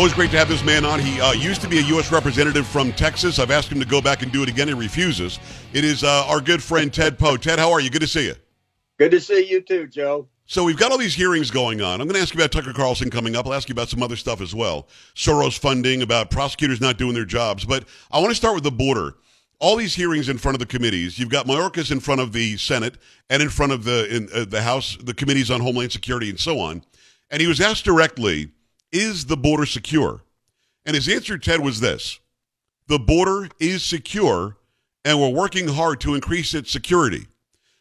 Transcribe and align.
Always 0.00 0.14
great 0.14 0.30
to 0.30 0.38
have 0.38 0.48
this 0.48 0.64
man 0.64 0.86
on. 0.86 0.98
He 0.98 1.20
uh, 1.20 1.32
used 1.32 1.60
to 1.60 1.68
be 1.68 1.76
a 1.76 1.82
U.S. 1.82 2.10
representative 2.10 2.66
from 2.66 2.90
Texas. 2.90 3.38
I've 3.38 3.50
asked 3.50 3.70
him 3.70 3.78
to 3.80 3.84
go 3.84 4.00
back 4.00 4.22
and 4.22 4.32
do 4.32 4.42
it 4.42 4.48
again. 4.48 4.66
He 4.66 4.72
refuses. 4.72 5.38
It 5.74 5.84
is 5.84 6.02
uh, 6.02 6.24
our 6.26 6.40
good 6.40 6.62
friend 6.62 6.90
Ted 6.90 7.18
Poe. 7.18 7.36
Ted, 7.36 7.58
how 7.58 7.70
are 7.70 7.80
you? 7.80 7.90
Good 7.90 8.00
to 8.00 8.06
see 8.06 8.24
you. 8.24 8.34
Good 8.96 9.10
to 9.10 9.20
see 9.20 9.46
you 9.46 9.60
too, 9.60 9.86
Joe. 9.88 10.26
So 10.46 10.64
we've 10.64 10.78
got 10.78 10.90
all 10.90 10.96
these 10.96 11.14
hearings 11.14 11.50
going 11.50 11.82
on. 11.82 12.00
I'm 12.00 12.06
going 12.06 12.14
to 12.14 12.22
ask 12.22 12.32
you 12.32 12.40
about 12.40 12.50
Tucker 12.50 12.72
Carlson 12.72 13.10
coming 13.10 13.36
up. 13.36 13.44
I'll 13.44 13.52
ask 13.52 13.68
you 13.68 13.74
about 13.74 13.90
some 13.90 14.02
other 14.02 14.16
stuff 14.16 14.40
as 14.40 14.54
well. 14.54 14.88
Soros 15.14 15.58
funding, 15.58 16.00
about 16.00 16.30
prosecutors 16.30 16.80
not 16.80 16.96
doing 16.96 17.12
their 17.12 17.26
jobs. 17.26 17.66
But 17.66 17.84
I 18.10 18.20
want 18.20 18.30
to 18.30 18.36
start 18.36 18.54
with 18.54 18.64
the 18.64 18.70
border. 18.70 19.16
All 19.58 19.76
these 19.76 19.94
hearings 19.94 20.30
in 20.30 20.38
front 20.38 20.54
of 20.54 20.60
the 20.60 20.66
committees. 20.66 21.18
You've 21.18 21.28
got 21.28 21.44
Mayorkas 21.44 21.92
in 21.92 22.00
front 22.00 22.22
of 22.22 22.32
the 22.32 22.56
Senate 22.56 22.94
and 23.28 23.42
in 23.42 23.50
front 23.50 23.72
of 23.72 23.84
the 23.84 24.16
in, 24.16 24.30
uh, 24.34 24.46
the 24.46 24.62
House, 24.62 24.96
the 25.02 25.12
committees 25.12 25.50
on 25.50 25.60
Homeland 25.60 25.92
Security 25.92 26.30
and 26.30 26.40
so 26.40 26.58
on. 26.58 26.84
And 27.30 27.42
he 27.42 27.46
was 27.46 27.60
asked 27.60 27.84
directly, 27.84 28.50
"Is 28.92 29.26
the 29.26 29.36
border 29.36 29.66
secure?" 29.66 30.22
And 30.84 30.94
his 30.94 31.08
answer, 31.08 31.38
Ted, 31.38 31.60
was 31.60 31.80
this: 31.80 32.20
"The 32.86 32.98
border 32.98 33.48
is 33.58 33.82
secure, 33.82 34.56
and 35.04 35.20
we're 35.20 35.28
working 35.28 35.68
hard 35.68 36.00
to 36.02 36.14
increase 36.14 36.54
its 36.54 36.70
security." 36.70 37.26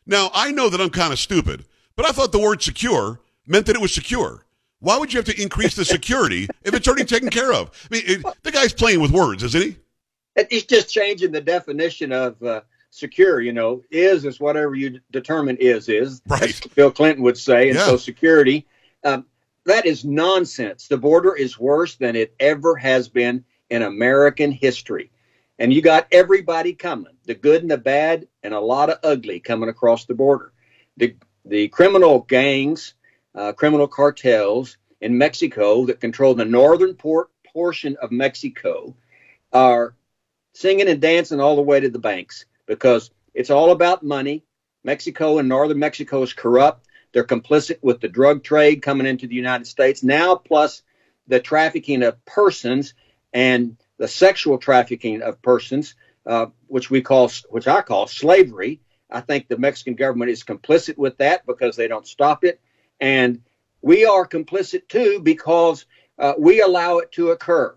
Now 0.05 0.31
I 0.33 0.51
know 0.51 0.69
that 0.69 0.81
I'm 0.81 0.89
kind 0.89 1.13
of 1.13 1.19
stupid. 1.19 1.65
But 1.95 2.05
I 2.07 2.11
thought 2.13 2.31
the 2.31 2.39
word 2.39 2.61
secure 2.61 3.19
meant 3.45 3.65
that 3.65 3.75
it 3.75 3.81
was 3.81 3.93
secure. 3.93 4.45
Why 4.79 4.97
would 4.97 5.11
you 5.11 5.17
have 5.17 5.25
to 5.25 5.41
increase 5.41 5.75
the 5.75 5.83
security 5.83 6.47
if 6.63 6.73
it's 6.73 6.87
already 6.87 7.03
taken 7.03 7.29
care 7.29 7.51
of? 7.51 7.69
I 7.91 7.95
mean, 7.95 8.03
it, 8.05 8.25
the 8.43 8.51
guy's 8.51 8.71
playing 8.71 9.01
with 9.01 9.11
words, 9.11 9.43
isn't 9.43 9.61
he? 9.61 9.75
He's 10.49 10.63
just 10.63 10.89
changing 10.93 11.33
the 11.33 11.41
definition 11.41 12.13
of 12.13 12.41
uh, 12.41 12.61
secure. 12.89 13.41
You 13.41 13.51
know, 13.51 13.83
is 13.91 14.23
is 14.23 14.39
whatever 14.39 14.75
you 14.75 15.01
determine 15.11 15.57
is 15.57 15.89
is. 15.89 16.21
Right. 16.25 16.57
Bill 16.75 16.89
Clinton 16.91 17.21
would 17.23 17.37
say, 17.37 17.67
and 17.69 17.77
Yeah. 17.77 17.85
so 17.85 17.97
security. 17.97 18.65
Um, 19.03 19.25
that 19.69 19.85
is 19.85 20.03
nonsense. 20.05 20.87
The 20.87 20.97
border 20.97 21.35
is 21.35 21.59
worse 21.59 21.95
than 21.95 22.15
it 22.15 22.33
ever 22.39 22.75
has 22.75 23.07
been 23.07 23.43
in 23.69 23.81
American 23.81 24.51
history. 24.51 25.11
And 25.57 25.73
you 25.73 25.81
got 25.81 26.07
everybody 26.11 26.73
coming, 26.73 27.13
the 27.25 27.35
good 27.35 27.61
and 27.61 27.71
the 27.71 27.77
bad, 27.77 28.27
and 28.43 28.53
a 28.53 28.59
lot 28.59 28.89
of 28.89 28.99
ugly 29.03 29.39
coming 29.39 29.69
across 29.69 30.05
the 30.05 30.13
border. 30.13 30.53
The 30.97 31.15
the 31.45 31.67
criminal 31.69 32.19
gangs, 32.19 32.93
uh, 33.35 33.53
criminal 33.53 33.87
cartels 33.87 34.77
in 35.01 35.17
Mexico 35.17 35.85
that 35.85 35.99
control 35.99 36.33
the 36.33 36.45
northern 36.45 36.93
port 36.93 37.29
portion 37.45 37.95
of 38.01 38.11
Mexico 38.11 38.95
are 39.51 39.95
singing 40.53 40.87
and 40.87 41.01
dancing 41.01 41.39
all 41.39 41.55
the 41.55 41.61
way 41.61 41.79
to 41.79 41.89
the 41.89 41.99
banks 41.99 42.45
because 42.65 43.11
it's 43.33 43.49
all 43.49 43.71
about 43.71 44.03
money. 44.03 44.43
Mexico 44.83 45.37
and 45.39 45.49
northern 45.49 45.79
Mexico 45.79 46.21
is 46.21 46.33
corrupt. 46.33 46.87
They're 47.11 47.23
complicit 47.23 47.79
with 47.81 48.01
the 48.01 48.07
drug 48.07 48.43
trade 48.43 48.81
coming 48.81 49.07
into 49.07 49.27
the 49.27 49.35
United 49.35 49.65
States 49.65 50.03
now, 50.03 50.35
plus 50.35 50.83
the 51.27 51.39
trafficking 51.39 52.03
of 52.03 52.23
persons 52.25 52.93
and 53.33 53.77
the 53.97 54.07
sexual 54.07 54.57
trafficking 54.57 55.21
of 55.21 55.41
persons, 55.41 55.95
uh, 56.25 56.47
which 56.67 56.89
we 56.89 57.01
call, 57.01 57.31
which 57.49 57.67
I 57.67 57.81
call 57.81 58.07
slavery. 58.07 58.81
I 59.09 59.21
think 59.21 59.47
the 59.47 59.57
Mexican 59.57 59.95
government 59.95 60.31
is 60.31 60.43
complicit 60.43 60.97
with 60.97 61.17
that 61.17 61.45
because 61.45 61.75
they 61.75 61.87
don't 61.87 62.07
stop 62.07 62.43
it, 62.43 62.61
and 62.99 63.41
we 63.81 64.05
are 64.05 64.27
complicit 64.27 64.87
too 64.87 65.19
because 65.21 65.85
uh, 66.19 66.33
we 66.37 66.61
allow 66.61 66.99
it 66.99 67.11
to 67.13 67.31
occur. 67.31 67.75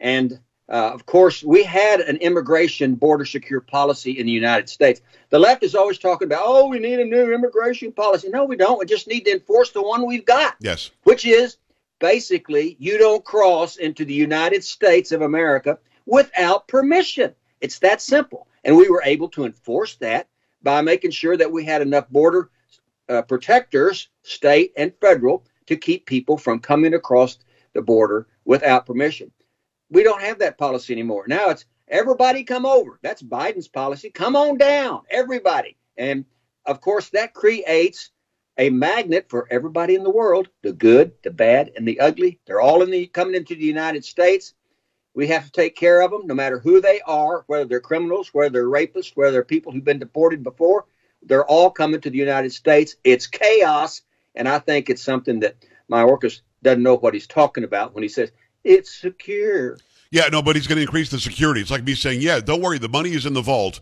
And 0.00 0.40
uh, 0.68 0.90
of 0.94 1.04
course, 1.06 1.42
we 1.42 1.64
had 1.64 2.00
an 2.00 2.16
immigration 2.18 2.94
border 2.94 3.24
secure 3.24 3.60
policy 3.60 4.12
in 4.12 4.26
the 4.26 4.32
United 4.32 4.68
States. 4.68 5.00
The 5.30 5.38
left 5.38 5.62
is 5.62 5.74
always 5.74 5.98
talking 5.98 6.26
about, 6.26 6.42
oh, 6.44 6.68
we 6.68 6.78
need 6.78 7.00
a 7.00 7.04
new 7.04 7.34
immigration 7.34 7.92
policy. 7.92 8.28
No, 8.28 8.44
we 8.44 8.56
don't. 8.56 8.78
We 8.78 8.86
just 8.86 9.08
need 9.08 9.24
to 9.24 9.32
enforce 9.32 9.70
the 9.70 9.82
one 9.82 10.06
we've 10.06 10.24
got, 10.24 10.54
Yes. 10.60 10.90
which 11.02 11.26
is 11.26 11.58
basically 11.98 12.76
you 12.78 12.96
don't 12.98 13.24
cross 13.24 13.76
into 13.76 14.04
the 14.04 14.14
United 14.14 14.64
States 14.64 15.12
of 15.12 15.22
America 15.22 15.78
without 16.06 16.68
permission. 16.68 17.34
It's 17.60 17.78
that 17.80 18.00
simple. 18.00 18.46
And 18.64 18.76
we 18.76 18.88
were 18.88 19.02
able 19.04 19.28
to 19.30 19.44
enforce 19.44 19.96
that 19.96 20.28
by 20.62 20.80
making 20.80 21.10
sure 21.10 21.36
that 21.36 21.50
we 21.50 21.64
had 21.64 21.82
enough 21.82 22.08
border 22.08 22.50
uh, 23.08 23.22
protectors, 23.22 24.08
state 24.22 24.72
and 24.76 24.92
federal, 25.00 25.44
to 25.66 25.76
keep 25.76 26.06
people 26.06 26.36
from 26.36 26.60
coming 26.60 26.94
across 26.94 27.38
the 27.74 27.82
border 27.82 28.26
without 28.44 28.86
permission. 28.86 29.30
We 29.92 30.02
don't 30.02 30.22
have 30.22 30.38
that 30.38 30.56
policy 30.56 30.94
anymore. 30.94 31.24
Now 31.28 31.50
it's 31.50 31.66
everybody 31.86 32.44
come 32.44 32.64
over. 32.64 32.98
That's 33.02 33.22
Biden's 33.22 33.68
policy. 33.68 34.08
Come 34.08 34.36
on 34.36 34.56
down, 34.56 35.02
everybody. 35.10 35.76
And 35.98 36.24
of 36.64 36.80
course, 36.80 37.10
that 37.10 37.34
creates 37.34 38.10
a 38.56 38.70
magnet 38.70 39.26
for 39.28 39.46
everybody 39.50 39.94
in 39.94 40.02
the 40.02 40.10
world 40.10 40.48
the 40.62 40.72
good, 40.72 41.12
the 41.22 41.30
bad, 41.30 41.72
and 41.76 41.86
the 41.86 42.00
ugly. 42.00 42.40
They're 42.46 42.60
all 42.60 42.82
in 42.82 42.90
the 42.90 43.06
coming 43.06 43.34
into 43.34 43.54
the 43.54 43.64
United 43.64 44.02
States. 44.06 44.54
We 45.14 45.26
have 45.26 45.44
to 45.44 45.52
take 45.52 45.76
care 45.76 46.00
of 46.00 46.10
them, 46.10 46.26
no 46.26 46.34
matter 46.34 46.58
who 46.58 46.80
they 46.80 47.02
are, 47.02 47.44
whether 47.46 47.66
they're 47.66 47.80
criminals, 47.80 48.30
whether 48.32 48.48
they're 48.48 48.64
rapists, 48.64 49.12
whether 49.14 49.32
they're 49.32 49.44
people 49.44 49.72
who've 49.72 49.84
been 49.84 49.98
deported 49.98 50.42
before. 50.42 50.86
They're 51.20 51.44
all 51.44 51.70
coming 51.70 52.00
to 52.00 52.08
the 52.08 52.16
United 52.16 52.54
States. 52.54 52.96
It's 53.04 53.26
chaos, 53.26 54.00
and 54.34 54.48
I 54.48 54.58
think 54.58 54.88
it's 54.88 55.02
something 55.02 55.40
that 55.40 55.56
my 55.86 56.02
Mayorkas 56.02 56.40
doesn't 56.62 56.82
know 56.82 56.96
what 56.96 57.12
he's 57.12 57.26
talking 57.26 57.64
about 57.64 57.92
when 57.92 58.02
he 58.02 58.08
says 58.08 58.32
it's 58.64 58.94
secure. 58.94 59.78
Yeah, 60.10 60.28
no, 60.30 60.42
but 60.42 60.56
he's 60.56 60.66
going 60.66 60.76
to 60.76 60.82
increase 60.82 61.10
the 61.10 61.18
security. 61.18 61.60
It's 61.60 61.70
like 61.70 61.84
me 61.84 61.94
saying, 61.94 62.20
yeah, 62.20 62.40
don't 62.40 62.60
worry, 62.60 62.78
the 62.78 62.88
money 62.88 63.12
is 63.12 63.24
in 63.26 63.32
the 63.32 63.40
vault. 63.40 63.80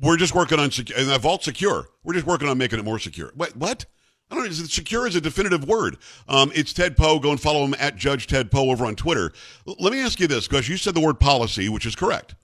We're 0.00 0.16
just 0.16 0.34
working 0.34 0.58
on 0.58 0.70
sec- 0.70 0.96
and 0.96 1.08
that 1.08 1.20
vault's 1.20 1.44
secure. 1.44 1.86
We're 2.04 2.14
just 2.14 2.26
working 2.26 2.48
on 2.48 2.56
making 2.56 2.78
it 2.78 2.84
more 2.84 2.98
secure. 2.98 3.32
Wait, 3.36 3.56
what? 3.56 3.84
I 4.30 4.34
don't 4.34 4.44
know. 4.44 4.50
Secure 4.50 5.06
is 5.06 5.14
a 5.16 5.20
definitive 5.20 5.68
word. 5.68 5.98
Um, 6.28 6.50
it's 6.54 6.72
Ted 6.72 6.96
Poe. 6.96 7.18
Go 7.18 7.30
and 7.32 7.40
follow 7.40 7.64
him 7.64 7.74
at 7.78 7.96
Judge 7.96 8.26
Ted 8.26 8.50
Poe 8.50 8.70
over 8.70 8.86
on 8.86 8.96
Twitter. 8.96 9.32
L- 9.68 9.76
let 9.78 9.92
me 9.92 10.00
ask 10.00 10.18
you 10.20 10.26
this, 10.26 10.48
because 10.48 10.68
you 10.68 10.76
said 10.78 10.94
the 10.94 11.00
word 11.00 11.20
policy, 11.20 11.68
which 11.68 11.84
is 11.84 11.94
correct. 11.94 12.34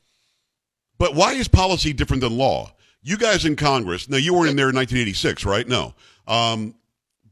But 0.99 1.15
why 1.15 1.33
is 1.33 1.49
policy 1.49 1.93
different 1.93 2.21
than 2.21 2.37
law? 2.37 2.73
You 3.03 3.17
guys 3.17 3.45
in 3.45 3.57
Congress, 3.57 4.09
now 4.09 4.17
you 4.17 4.35
weren't 4.35 4.51
in 4.51 4.57
there 4.57 4.69
in 4.69 4.75
1986, 4.77 5.47
right? 5.47 5.67
No. 5.67 5.95
Um, 6.27 6.75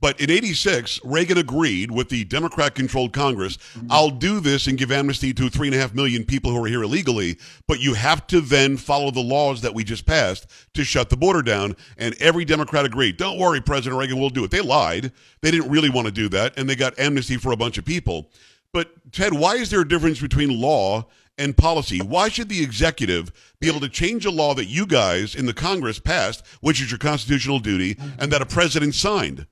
but 0.00 0.20
in 0.20 0.30
86, 0.30 1.00
Reagan 1.04 1.38
agreed 1.38 1.90
with 1.90 2.08
the 2.08 2.24
Democrat 2.24 2.74
controlled 2.74 3.12
Congress 3.12 3.56
mm-hmm. 3.56 3.86
I'll 3.90 4.10
do 4.10 4.40
this 4.40 4.66
and 4.66 4.78
give 4.78 4.92
amnesty 4.92 5.32
to 5.34 5.48
three 5.48 5.68
and 5.68 5.74
a 5.74 5.78
half 5.78 5.94
million 5.94 6.24
people 6.24 6.50
who 6.50 6.62
are 6.64 6.68
here 6.68 6.82
illegally, 6.82 7.38
but 7.66 7.80
you 7.80 7.94
have 7.94 8.26
to 8.28 8.40
then 8.40 8.76
follow 8.76 9.10
the 9.10 9.20
laws 9.20 9.62
that 9.62 9.74
we 9.74 9.84
just 9.84 10.06
passed 10.06 10.46
to 10.74 10.84
shut 10.84 11.10
the 11.10 11.16
border 11.16 11.42
down. 11.42 11.76
And 11.96 12.14
every 12.20 12.44
Democrat 12.44 12.84
agreed. 12.84 13.16
Don't 13.16 13.38
worry, 13.38 13.60
President 13.60 13.98
Reagan 13.98 14.18
will 14.18 14.30
do 14.30 14.44
it. 14.44 14.50
They 14.50 14.60
lied. 14.60 15.12
They 15.40 15.50
didn't 15.50 15.70
really 15.70 15.90
want 15.90 16.06
to 16.06 16.12
do 16.12 16.28
that, 16.30 16.58
and 16.58 16.68
they 16.68 16.76
got 16.76 16.98
amnesty 16.98 17.36
for 17.36 17.52
a 17.52 17.56
bunch 17.56 17.78
of 17.78 17.84
people. 17.84 18.30
But, 18.72 19.12
Ted, 19.12 19.32
why 19.32 19.54
is 19.54 19.70
there 19.70 19.80
a 19.80 19.88
difference 19.88 20.20
between 20.20 20.60
law 20.60 21.06
and 21.38 21.56
policy? 21.56 22.00
Why 22.00 22.28
should 22.28 22.48
the 22.48 22.62
executive 22.62 23.32
be 23.60 23.68
able 23.68 23.80
to 23.80 23.88
change 23.88 24.26
a 24.26 24.30
law 24.30 24.54
that 24.54 24.66
you 24.66 24.86
guys 24.86 25.34
in 25.34 25.46
the 25.46 25.54
Congress 25.54 25.98
passed, 25.98 26.46
which 26.60 26.80
is 26.80 26.90
your 26.90 26.98
constitutional 26.98 27.58
duty, 27.58 27.96
and 28.18 28.32
that 28.32 28.42
a 28.42 28.46
president 28.46 28.94
signed? 28.94 29.46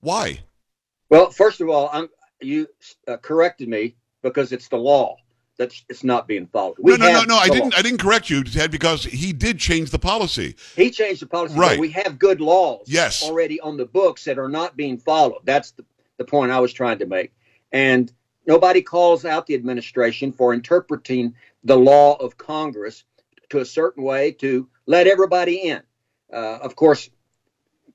Why? 0.00 0.40
Well, 1.08 1.30
first 1.30 1.60
of 1.60 1.68
all, 1.68 1.88
I'm, 1.92 2.08
you 2.40 2.68
uh, 3.08 3.16
corrected 3.18 3.68
me 3.68 3.96
because 4.22 4.52
it's 4.52 4.68
the 4.68 4.76
law 4.76 5.16
that's 5.58 5.84
it's 5.88 6.04
not 6.04 6.28
being 6.28 6.46
followed. 6.46 6.76
We 6.78 6.96
no, 6.96 7.06
no, 7.06 7.12
no, 7.12 7.24
no. 7.24 7.36
I 7.36 7.48
didn't. 7.48 7.72
law. 7.72 7.78
I 7.78 7.82
didn't 7.82 7.98
correct 7.98 8.28
you, 8.28 8.44
Ted, 8.44 8.70
because 8.70 9.04
he 9.04 9.32
did 9.32 9.58
change 9.58 9.90
the 9.90 9.98
policy. 9.98 10.56
He 10.74 10.90
changed 10.90 11.22
the 11.22 11.26
policy. 11.26 11.58
Right. 11.58 11.78
We 11.78 11.90
have 11.92 12.18
good 12.18 12.40
laws 12.40 12.86
Yes. 12.86 13.22
already 13.22 13.60
on 13.60 13.76
the 13.76 13.86
books 13.86 14.24
that 14.24 14.38
are 14.38 14.48
not 14.48 14.76
being 14.76 14.98
followed. 14.98 15.40
That's 15.44 15.70
the, 15.72 15.84
the 16.18 16.24
point 16.24 16.52
I 16.52 16.60
was 16.60 16.72
trying 16.72 16.98
to 16.98 17.06
make. 17.06 17.32
And 17.72 18.12
nobody 18.46 18.82
calls 18.82 19.24
out 19.24 19.46
the 19.46 19.54
administration 19.54 20.32
for 20.32 20.52
interpreting 20.52 21.34
the 21.64 21.76
law 21.76 22.14
of 22.16 22.36
Congress 22.36 23.04
to 23.50 23.60
a 23.60 23.64
certain 23.64 24.04
way 24.04 24.32
to 24.32 24.68
let 24.86 25.06
everybody 25.06 25.56
in. 25.68 25.82
Uh, 26.32 26.58
of 26.60 26.76
course, 26.76 27.08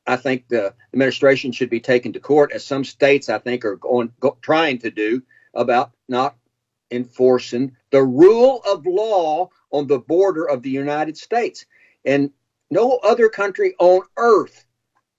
I 0.08 0.16
think 0.16 0.48
the 0.48 0.74
administration 0.94 1.52
should 1.52 1.70
be 1.70 1.80
taken 1.80 2.14
to 2.14 2.20
court, 2.20 2.52
as 2.52 2.66
some 2.66 2.84
states 2.84 3.30
I 3.30 3.38
think 3.38 3.66
are 3.66 3.76
going 3.76 4.12
go, 4.20 4.38
trying 4.42 4.80
to 4.80 4.92
do 4.92 5.22
about 5.54 5.92
not 6.08 6.36
enforcing 6.90 7.76
the 7.92 8.04
rule 8.04 8.62
of 8.66 8.86
law 8.86 9.50
on 9.72 9.88
the 9.88 10.00
border 10.00 10.48
of 10.48 10.62
the 10.62 10.70
United 10.70 11.18
States. 11.18 11.66
And 12.04 12.32
no 12.70 12.98
other 12.98 13.30
country 13.30 13.76
on 13.80 14.02
earth 14.18 14.66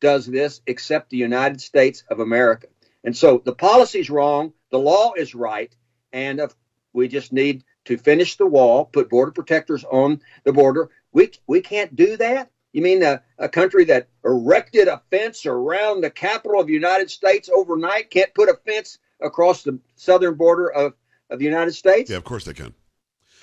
does 0.00 0.26
this 0.26 0.60
except 0.66 1.10
the 1.10 1.16
United 1.16 1.60
States 1.60 2.04
of 2.10 2.20
America. 2.20 2.66
And 3.04 3.16
so 3.16 3.40
the 3.44 3.54
policy's 3.54 4.10
wrong, 4.10 4.52
the 4.70 4.78
law 4.78 5.12
is 5.16 5.34
right, 5.34 5.74
and 6.12 6.40
uh, 6.40 6.48
we 6.92 7.08
just 7.08 7.32
need 7.32 7.64
to 7.84 7.96
finish 7.96 8.36
the 8.36 8.46
wall, 8.46 8.84
put 8.84 9.08
border 9.08 9.32
protectors 9.32 9.84
on 9.84 10.20
the 10.44 10.52
border. 10.52 10.90
We 11.12 11.30
we 11.46 11.60
can't 11.60 11.94
do 11.96 12.16
that. 12.16 12.50
You 12.72 12.82
mean 12.82 13.02
a, 13.02 13.22
a 13.38 13.48
country 13.48 13.84
that 13.86 14.08
erected 14.24 14.88
a 14.88 15.02
fence 15.10 15.44
around 15.46 16.00
the 16.00 16.10
capital 16.10 16.60
of 16.60 16.66
the 16.66 16.72
United 16.72 17.10
States 17.10 17.50
overnight 17.52 18.10
can't 18.10 18.32
put 18.34 18.48
a 18.48 18.58
fence 18.66 18.98
across 19.20 19.62
the 19.62 19.78
southern 19.94 20.34
border 20.34 20.70
of, 20.70 20.94
of 21.30 21.38
the 21.38 21.44
United 21.44 21.72
States? 21.72 22.10
Yeah, 22.10 22.16
of 22.16 22.24
course 22.24 22.44
they 22.44 22.54
can. 22.54 22.74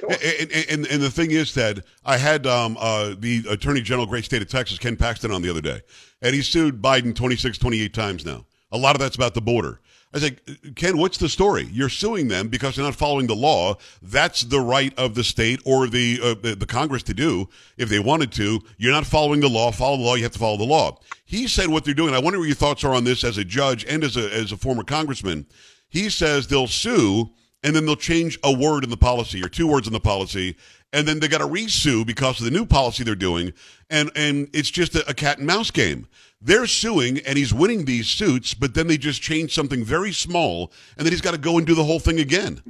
Of 0.01 0.07
course. 0.07 0.17
And, 0.41 0.51
and, 0.69 0.87
and, 0.87 1.01
the 1.01 1.11
thing 1.11 1.31
is, 1.31 1.53
Ted, 1.53 1.83
I 2.05 2.17
had 2.17 2.47
um, 2.47 2.77
uh, 2.79 3.15
the 3.17 3.43
Attorney 3.49 3.81
General, 3.81 4.07
great 4.07 4.25
state 4.25 4.41
of 4.41 4.49
Texas, 4.49 4.79
Ken 4.79 4.95
Paxton, 4.95 5.31
on 5.31 5.41
the 5.41 5.49
other 5.49 5.61
day, 5.61 5.81
and 6.21 6.33
he 6.33 6.41
sued 6.41 6.81
Biden 6.81 7.13
26, 7.13 7.57
28 7.57 7.93
times 7.93 8.25
now. 8.25 8.45
A 8.71 8.77
lot 8.77 8.95
of 8.95 9.01
that's 9.01 9.15
about 9.15 9.33
the 9.33 9.41
border. 9.41 9.79
I 10.11 10.19
said, 10.19 10.39
Ken, 10.75 10.97
what's 10.97 11.19
the 11.19 11.29
story? 11.29 11.67
You're 11.71 11.89
suing 11.89 12.29
them 12.29 12.47
because 12.47 12.75
they're 12.75 12.85
not 12.85 12.95
following 12.95 13.27
the 13.27 13.35
law. 13.35 13.75
That's 14.01 14.41
the 14.41 14.59
right 14.59 14.97
of 14.97 15.13
the 15.13 15.23
state 15.23 15.59
or 15.65 15.87
the, 15.87 16.19
uh, 16.23 16.55
the, 16.55 16.65
Congress 16.65 17.03
to 17.03 17.13
do 17.13 17.47
if 17.77 17.89
they 17.89 17.99
wanted 17.99 18.31
to. 18.33 18.59
You're 18.77 18.91
not 18.91 19.05
following 19.05 19.39
the 19.39 19.49
law. 19.49 19.71
Follow 19.71 19.97
the 19.97 20.03
law. 20.03 20.15
You 20.15 20.23
have 20.23 20.31
to 20.31 20.39
follow 20.39 20.57
the 20.57 20.63
law. 20.63 20.99
He 21.25 21.47
said 21.47 21.67
what 21.67 21.85
they're 21.85 21.93
doing. 21.93 22.15
I 22.15 22.19
wonder 22.19 22.39
what 22.39 22.47
your 22.47 22.55
thoughts 22.55 22.83
are 22.83 22.93
on 22.95 23.03
this 23.03 23.23
as 23.23 23.37
a 23.37 23.43
judge 23.43 23.85
and 23.85 24.03
as 24.03 24.17
a 24.17 24.33
as 24.33 24.51
a 24.51 24.57
former 24.57 24.83
congressman. 24.83 25.45
He 25.89 26.09
says 26.09 26.47
they'll 26.47 26.67
sue 26.67 27.29
and 27.61 27.75
then 27.75 27.85
they'll 27.85 27.95
change 27.95 28.39
a 28.43 28.51
word 28.51 28.83
in 28.83 28.89
the 28.89 28.97
policy 28.97 29.43
or 29.43 29.49
two 29.49 29.67
words 29.67 29.85
in 29.85 29.93
the 29.93 29.99
policy 29.99 30.55
and 30.91 31.07
then 31.07 31.19
they 31.19 31.27
got 31.27 31.39
to 31.39 31.45
resue 31.45 32.03
because 32.03 32.39
of 32.39 32.45
the 32.45 32.51
new 32.51 32.65
policy 32.65 33.03
they're 33.03 33.15
doing, 33.15 33.53
and 33.89 34.11
and 34.15 34.49
it's 34.53 34.69
just 34.69 34.95
a, 34.95 35.07
a, 35.07 35.13
cat 35.13 35.37
and 35.37 35.47
mouse 35.47 35.71
game. 35.71 36.07
They're 36.41 36.67
suing, 36.67 37.19
and 37.19 37.37
he's 37.37 37.53
winning 37.53 37.85
these 37.85 38.07
suits, 38.07 38.53
but 38.53 38.73
then 38.73 38.87
they 38.87 38.97
just 38.97 39.21
change 39.21 39.53
something 39.53 39.83
very 39.83 40.13
small, 40.13 40.71
and 40.97 41.05
then 41.05 41.11
he's 41.11 41.21
got 41.21 41.31
to 41.31 41.37
go 41.37 41.57
and 41.57 41.67
do 41.67 41.75
the 41.75 41.83
whole 41.83 41.99
thing 41.99 42.19
again. 42.19 42.61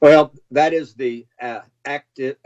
Well, 0.00 0.32
that 0.50 0.72
is 0.72 0.94
the 0.94 1.26
uh, 1.40 1.60
active 1.84 2.36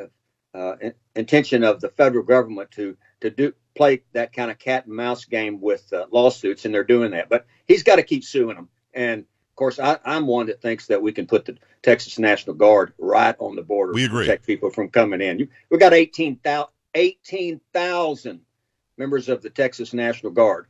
uh, 0.55 0.75
intention 1.17 1.65
of 1.65 1.81
the 1.81 1.89
federal 1.89 2.25
government 2.25 2.71
to 2.73 2.97
to 3.21 3.31
do 3.31 3.55
play 3.75 4.03
that 4.13 4.35
kind 4.35 4.51
of 4.51 4.59
cat 4.59 4.87
and 4.87 4.95
mouse 4.95 5.25
game 5.25 5.61
with 5.61 5.91
uh, 5.93 6.07
lawsuits, 6.11 6.65
and 6.65 6.75
they're 6.75 6.85
doing 6.85 7.13
that. 7.13 7.29
But 7.31 7.47
he's 7.67 7.83
got 7.83 7.97
to 7.97 8.03
keep 8.03 8.25
suing 8.25 8.57
them, 8.57 8.69
and 8.93 9.21
of 9.21 9.57
course, 9.57 9.79
I, 9.79 9.99
am 10.05 10.27
one 10.27 10.47
that 10.47 10.61
thinks 10.61 10.87
that 10.87 11.03
we 11.03 11.13
can 11.13 11.27
put 11.27 11.47
the 11.47 11.57
Texas 11.83 12.19
National 12.19 12.55
Guard 12.55 12.93
right 12.99 13.37
on 13.39 13.57
the 13.57 13.63
border 13.63 13.93
we 13.93 14.05
agree. 14.05 14.25
to 14.25 14.29
protect 14.29 14.47
people 14.47 14.71
from 14.71 14.89
coming 14.89 15.21
in. 15.21 15.49
We've 15.71 15.81
got 15.81 15.93
18,000 15.93 16.69
18, 16.95 17.61
members 19.03 19.29
of 19.29 19.43
the 19.43 19.51
Texas 19.51 19.93
National 19.93 20.31
Guard. 20.31 20.67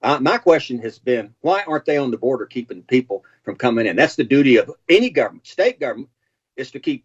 Uh, 0.00 0.18
my 0.20 0.38
question 0.38 0.78
has 0.78 0.98
been, 0.98 1.34
why 1.40 1.64
aren't 1.66 1.86
they 1.86 1.96
on 1.96 2.10
the 2.10 2.18
border 2.18 2.46
keeping 2.46 2.82
people 2.82 3.24
from 3.42 3.56
coming 3.56 3.86
in? 3.86 3.96
That's 3.96 4.16
the 4.16 4.24
duty 4.24 4.56
of 4.58 4.70
any 4.88 5.10
government. 5.10 5.46
State 5.46 5.80
government 5.80 6.10
is 6.56 6.70
to 6.70 6.78
keep 6.78 7.04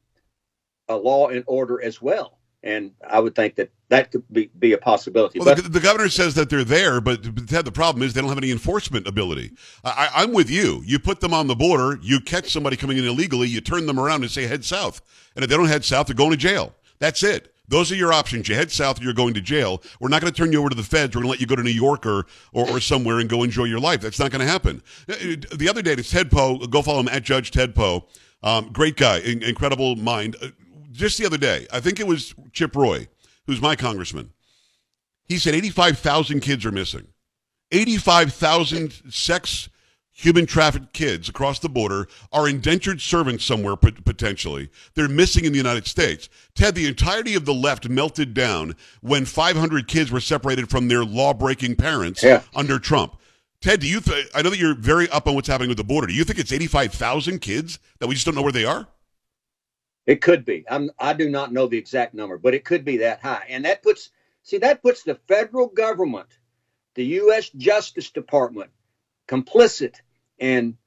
a 0.87 0.95
law 0.95 1.29
and 1.29 1.43
order 1.47 1.81
as 1.81 2.01
well 2.01 2.39
and 2.63 2.91
I 3.07 3.19
would 3.19 3.35
think 3.35 3.55
that 3.55 3.69
that 3.87 4.11
could 4.11 4.23
be, 4.31 4.51
be 4.59 4.73
a 4.73 4.77
possibility. 4.77 5.39
Well, 5.39 5.55
but, 5.55 5.63
the, 5.63 5.69
the, 5.69 5.79
governor 5.79 6.09
says 6.09 6.35
that 6.35 6.49
they're 6.49 6.65
there, 6.65 6.99
but 6.99 7.23
the 7.23 7.71
problem 7.73 8.03
is 8.03 8.13
they 8.13 8.21
don't 8.21 8.29
have 8.29 8.37
any 8.37 8.51
enforcement 8.51 9.07
ability. 9.07 9.53
I, 9.83 10.09
I'm 10.13 10.33
with 10.33 10.49
you. 10.49 10.83
You 10.85 10.99
put 10.99 11.21
them 11.21 11.33
on 11.33 11.47
the 11.47 11.55
border, 11.55 11.97
you 12.01 12.19
catch 12.19 12.51
somebody 12.51 12.75
coming 12.75 12.97
in 12.97 13.05
illegally, 13.05 13.47
you 13.47 13.61
turn 13.61 13.85
them 13.85 13.99
around 13.99 14.23
and 14.23 14.31
say 14.31 14.45
head 14.45 14.65
south, 14.65 15.01
and 15.35 15.43
if 15.43 15.49
they 15.49 15.55
don't 15.55 15.67
head 15.67 15.85
south, 15.85 16.07
they're 16.07 16.15
going 16.15 16.31
to 16.31 16.37
jail. 16.37 16.75
That's 16.99 17.23
it. 17.23 17.53
Those 17.69 17.91
are 17.91 17.95
your 17.95 18.11
options. 18.11 18.49
You 18.49 18.55
head 18.55 18.71
south, 18.71 18.99
you're 18.99 19.13
going 19.13 19.35
to 19.35 19.41
jail. 19.41 19.81
We're 19.99 20.09
not 20.09 20.21
going 20.21 20.33
to 20.33 20.37
turn 20.37 20.51
you 20.51 20.59
over 20.59 20.69
to 20.69 20.75
the 20.75 20.83
feds. 20.83 21.15
We're 21.15 21.21
going 21.21 21.27
to 21.27 21.31
let 21.31 21.39
you 21.39 21.47
go 21.47 21.55
to 21.55 21.63
New 21.63 21.69
York 21.69 22.05
or, 22.05 22.25
or, 22.51 22.67
or 22.67 22.79
somewhere 22.79 23.19
and 23.19 23.29
go 23.29 23.43
enjoy 23.43 23.65
your 23.65 23.79
life. 23.79 24.01
That's 24.01 24.19
not 24.19 24.31
going 24.31 24.41
to 24.41 24.51
happen. 24.51 24.81
Uh, 25.07 25.35
the 25.55 25.67
other 25.69 25.83
day, 25.83 25.93
it's 25.93 26.09
Ted 26.09 26.31
Poe. 26.31 26.57
Go 26.57 26.81
follow 26.81 26.99
him 26.99 27.07
at 27.09 27.23
Judge 27.23 27.51
Ted 27.51 27.75
Poe. 27.75 28.07
Um, 28.41 28.71
great 28.73 28.97
guy, 28.97 29.19
incredible 29.19 29.95
mind. 29.95 30.35
Uh, 30.41 30.47
just 30.91 31.19
the 31.19 31.25
other 31.25 31.37
day, 31.37 31.67
I 31.71 31.79
think 31.79 31.99
it 31.99 32.07
was 32.07 32.33
Chip 32.53 32.75
Roy, 32.75 33.07
who's 33.45 33.61
my 33.61 33.75
congressman. 33.75 34.31
He 35.25 35.37
said 35.37 35.53
85,000 35.53 36.39
kids 36.39 36.65
are 36.65 36.71
missing. 36.71 37.07
85,000 37.71 38.91
sex 39.09 39.69
human 40.19 40.45
trafficked 40.45 40.91
kids 40.91 41.29
across 41.29 41.59
the 41.59 41.69
border 41.69 42.05
are 42.33 42.49
indentured 42.49 42.99
servants 42.99 43.45
somewhere 43.45 43.77
potentially. 43.77 44.69
They're 44.93 45.07
missing 45.07 45.45
in 45.45 45.53
the 45.53 45.57
United 45.57 45.87
States. 45.87 46.27
Ted, 46.55 46.75
the 46.75 46.87
entirety 46.87 47.35
of 47.35 47.45
the 47.45 47.53
left 47.53 47.87
melted 47.87 48.33
down 48.33 48.75
when 48.99 49.23
500 49.23 49.87
kids 49.87 50.11
were 50.11 50.19
separated 50.19 50.69
from 50.69 50.89
their 50.89 51.05
law-breaking 51.05 51.77
parents 51.77 52.21
yeah. 52.21 52.41
under 52.53 52.79
Trump. 52.79 53.15
Ted, 53.61 53.79
do 53.79 53.87
you? 53.87 54.01
Th- 54.01 54.27
I 54.35 54.41
know 54.41 54.49
that 54.49 54.59
you're 54.59 54.75
very 54.75 55.09
up 55.09 55.25
on 55.25 55.35
what's 55.35 55.47
happening 55.47 55.69
with 55.69 55.77
the 55.77 55.83
border. 55.85 56.07
Do 56.07 56.13
you 56.13 56.25
think 56.25 56.39
it's 56.39 56.51
85,000 56.51 57.39
kids 57.39 57.79
that 57.99 58.07
we 58.07 58.13
just 58.13 58.25
don't 58.25 58.35
know 58.35 58.41
where 58.41 58.51
they 58.51 58.65
are? 58.65 58.87
It 60.05 60.21
could 60.21 60.43
be. 60.43 60.65
I'm, 60.69 60.91
I 60.99 61.13
do 61.13 61.29
not 61.29 61.53
know 61.53 61.67
the 61.67 61.77
exact 61.77 62.13
number, 62.13 62.37
but 62.37 62.53
it 62.53 62.65
could 62.65 62.83
be 62.83 62.97
that 62.97 63.21
high. 63.21 63.45
And 63.47 63.63
that 63.63 63.83
puts, 63.83 64.09
see, 64.43 64.57
that 64.57 64.81
puts 64.81 65.03
the 65.03 65.15
federal 65.27 65.67
government, 65.67 66.27
the 66.95 67.05
U.S. 67.05 67.49
Justice 67.51 68.11
Department, 68.11 68.71
complicit 69.29 69.95
in 70.39 70.77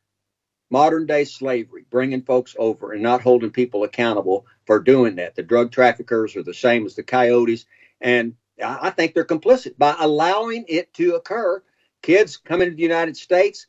modern 0.71 1.07
day 1.07 1.25
slavery, 1.25 1.85
bringing 1.91 2.23
folks 2.23 2.57
over 2.59 2.93
and 2.93 3.03
not 3.03 3.21
holding 3.21 3.51
people 3.51 3.85
accountable 3.85 4.47
for 4.67 4.81
doing 4.81 5.17
that. 5.17 5.35
The 5.35 5.43
drug 5.43 5.71
traffickers 5.71 6.35
are 6.37 6.43
the 6.43 6.55
same 6.55 6.87
as 6.87 6.95
the 6.95 7.03
coyotes. 7.03 7.67
And 8.01 8.35
I 8.63 8.91
think 8.91 9.15
they're 9.15 9.25
complicit 9.25 9.77
by 9.77 9.95
allowing 9.99 10.65
it 10.69 10.93
to 10.95 11.15
occur. 11.15 11.63
Kids 12.03 12.37
come 12.37 12.63
into 12.63 12.75
the 12.75 12.83
United 12.83 13.17
States 13.17 13.67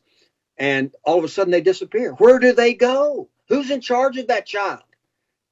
and 0.56 0.94
all 1.04 1.18
of 1.18 1.24
a 1.24 1.28
sudden 1.28 1.50
they 1.50 1.60
disappear. 1.60 2.12
Where 2.14 2.38
do 2.38 2.52
they 2.52 2.74
go? 2.74 3.28
Who's 3.48 3.70
in 3.70 3.80
charge 3.80 4.16
of 4.16 4.28
that 4.28 4.46
child? 4.46 4.82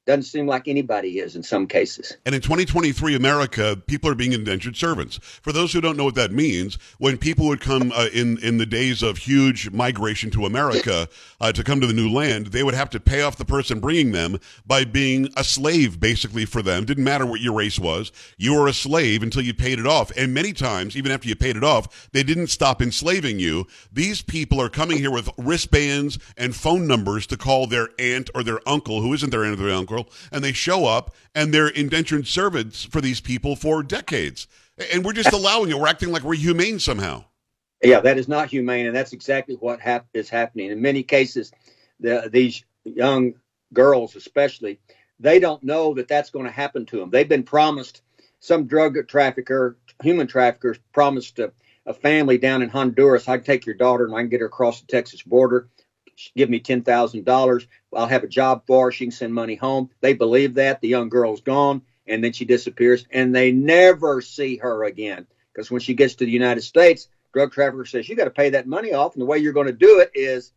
Doesn't 0.05 0.23
seem 0.23 0.47
like 0.47 0.67
anybody 0.67 1.19
is 1.19 1.37
in 1.37 1.43
some 1.43 1.65
cases. 1.65 2.17
And 2.25 2.35
in 2.35 2.41
2023 2.41 3.15
America, 3.15 3.81
people 3.87 4.09
are 4.09 4.15
being 4.15 4.33
indentured 4.33 4.75
servants. 4.75 5.17
For 5.41 5.53
those 5.53 5.71
who 5.71 5.79
don't 5.79 5.95
know 5.95 6.03
what 6.03 6.15
that 6.15 6.33
means, 6.33 6.77
when 6.97 7.17
people 7.17 7.47
would 7.47 7.61
come 7.61 7.93
uh, 7.95 8.07
in 8.13 8.37
in 8.39 8.57
the 8.57 8.65
days 8.65 9.01
of 9.01 9.17
huge 9.17 9.71
migration 9.71 10.29
to 10.31 10.45
America 10.45 11.07
uh, 11.39 11.53
to 11.53 11.63
come 11.63 11.79
to 11.79 11.87
the 11.87 11.93
new 11.93 12.09
land, 12.09 12.47
they 12.47 12.63
would 12.63 12.73
have 12.73 12.89
to 12.89 12.99
pay 12.99 13.21
off 13.21 13.37
the 13.37 13.45
person 13.45 13.79
bringing 13.79 14.11
them 14.11 14.39
by 14.67 14.83
being 14.83 15.29
a 15.37 15.43
slave, 15.43 16.01
basically 16.01 16.43
for 16.43 16.61
them. 16.61 16.83
Didn't 16.83 17.05
matter 17.05 17.25
what 17.25 17.39
your 17.39 17.53
race 17.53 17.79
was, 17.79 18.11
you 18.37 18.59
were 18.59 18.67
a 18.67 18.73
slave 18.73 19.23
until 19.23 19.41
you 19.41 19.53
paid 19.53 19.79
it 19.79 19.87
off. 19.87 20.11
And 20.17 20.33
many 20.33 20.51
times, 20.51 20.97
even 20.97 21.13
after 21.13 21.29
you 21.29 21.35
paid 21.37 21.55
it 21.55 21.63
off, 21.63 22.09
they 22.11 22.23
didn't 22.23 22.47
stop 22.47 22.81
enslaving 22.81 23.39
you. 23.39 23.67
These 23.89 24.21
people 24.21 24.59
are 24.61 24.69
coming 24.69 24.97
here 24.97 25.11
with 25.11 25.29
wristbands 25.37 26.19
and 26.35 26.53
phone 26.53 26.87
numbers 26.87 27.25
to 27.27 27.37
call 27.37 27.67
their 27.67 27.87
aunt 27.97 28.29
or 28.35 28.43
their 28.43 28.59
uncle, 28.67 29.01
who 29.01 29.13
isn't 29.13 29.29
their 29.29 29.45
aunt 29.45 29.61
or 29.61 29.63
their 29.63 29.75
uncle 29.75 29.92
and 30.31 30.43
they 30.43 30.53
show 30.53 30.85
up 30.85 31.15
and 31.35 31.53
they're 31.53 31.67
indentured 31.67 32.27
servants 32.27 32.83
for 32.83 33.01
these 33.01 33.21
people 33.21 33.55
for 33.55 33.83
decades. 33.83 34.47
And 34.91 35.05
we're 35.05 35.13
just 35.13 35.33
allowing 35.33 35.69
it. 35.69 35.77
We're 35.77 35.87
acting 35.87 36.11
like 36.11 36.23
we're 36.23 36.35
humane 36.35 36.79
somehow. 36.79 37.25
Yeah, 37.83 37.99
that 37.99 38.17
is 38.17 38.27
not 38.27 38.49
humane, 38.49 38.85
and 38.85 38.95
that's 38.95 39.11
exactly 39.11 39.55
what 39.55 39.81
hap- 39.81 40.07
is 40.13 40.29
happening. 40.29 40.71
In 40.71 40.81
many 40.81 41.03
cases, 41.03 41.51
the, 41.99 42.29
these 42.31 42.63
young 42.85 43.33
girls, 43.73 44.15
especially, 44.15 44.79
they 45.19 45.39
don't 45.39 45.61
know 45.63 45.93
that 45.95 46.07
that's 46.07 46.29
going 46.29 46.45
to 46.45 46.51
happen 46.51 46.85
to 46.87 46.97
them. 46.97 47.09
They've 47.09 47.27
been 47.27 47.43
promised 47.43 48.01
some 48.39 48.67
drug 48.67 48.97
trafficker, 49.07 49.77
human 50.01 50.27
traffickers, 50.27 50.77
promised 50.93 51.39
a, 51.39 51.51
a 51.85 51.93
family 51.93 52.37
down 52.37 52.61
in 52.61 52.69
Honduras, 52.69 53.27
I 53.27 53.37
can 53.37 53.45
take 53.45 53.65
your 53.65 53.75
daughter 53.75 54.05
and 54.05 54.13
I 54.13 54.21
can 54.21 54.29
get 54.29 54.41
her 54.41 54.47
across 54.47 54.81
the 54.81 54.87
Texas 54.87 55.21
border 55.21 55.69
give 56.35 56.49
me 56.49 56.59
ten 56.59 56.83
thousand 56.83 57.25
dollars. 57.25 57.67
I'll 57.95 58.07
have 58.07 58.23
a 58.23 58.27
job 58.27 58.63
for 58.65 58.85
her. 58.85 58.91
She 58.91 59.05
can 59.05 59.11
send 59.11 59.33
money 59.33 59.55
home. 59.55 59.89
They 60.01 60.13
believe 60.13 60.55
that 60.55 60.81
the 60.81 60.87
young 60.87 61.09
girl's 61.09 61.41
gone, 61.41 61.81
and 62.07 62.23
then 62.23 62.33
she 62.33 62.45
disappears, 62.45 63.05
and 63.11 63.35
they 63.35 63.51
never 63.51 64.21
see 64.21 64.57
her 64.57 64.83
again. 64.83 65.27
Because 65.53 65.69
when 65.69 65.81
she 65.81 65.93
gets 65.93 66.15
to 66.15 66.25
the 66.25 66.31
United 66.31 66.61
States, 66.61 67.07
drug 67.33 67.51
trafficker 67.51 67.85
says 67.85 68.09
you 68.09 68.15
got 68.15 68.25
to 68.25 68.31
pay 68.31 68.49
that 68.51 68.67
money 68.67 68.93
off, 68.93 69.13
and 69.13 69.21
the 69.21 69.25
way 69.25 69.37
you're 69.37 69.53
going 69.53 69.67
to 69.67 69.73
do 69.73 69.99
it 69.99 70.11
is 70.13 70.51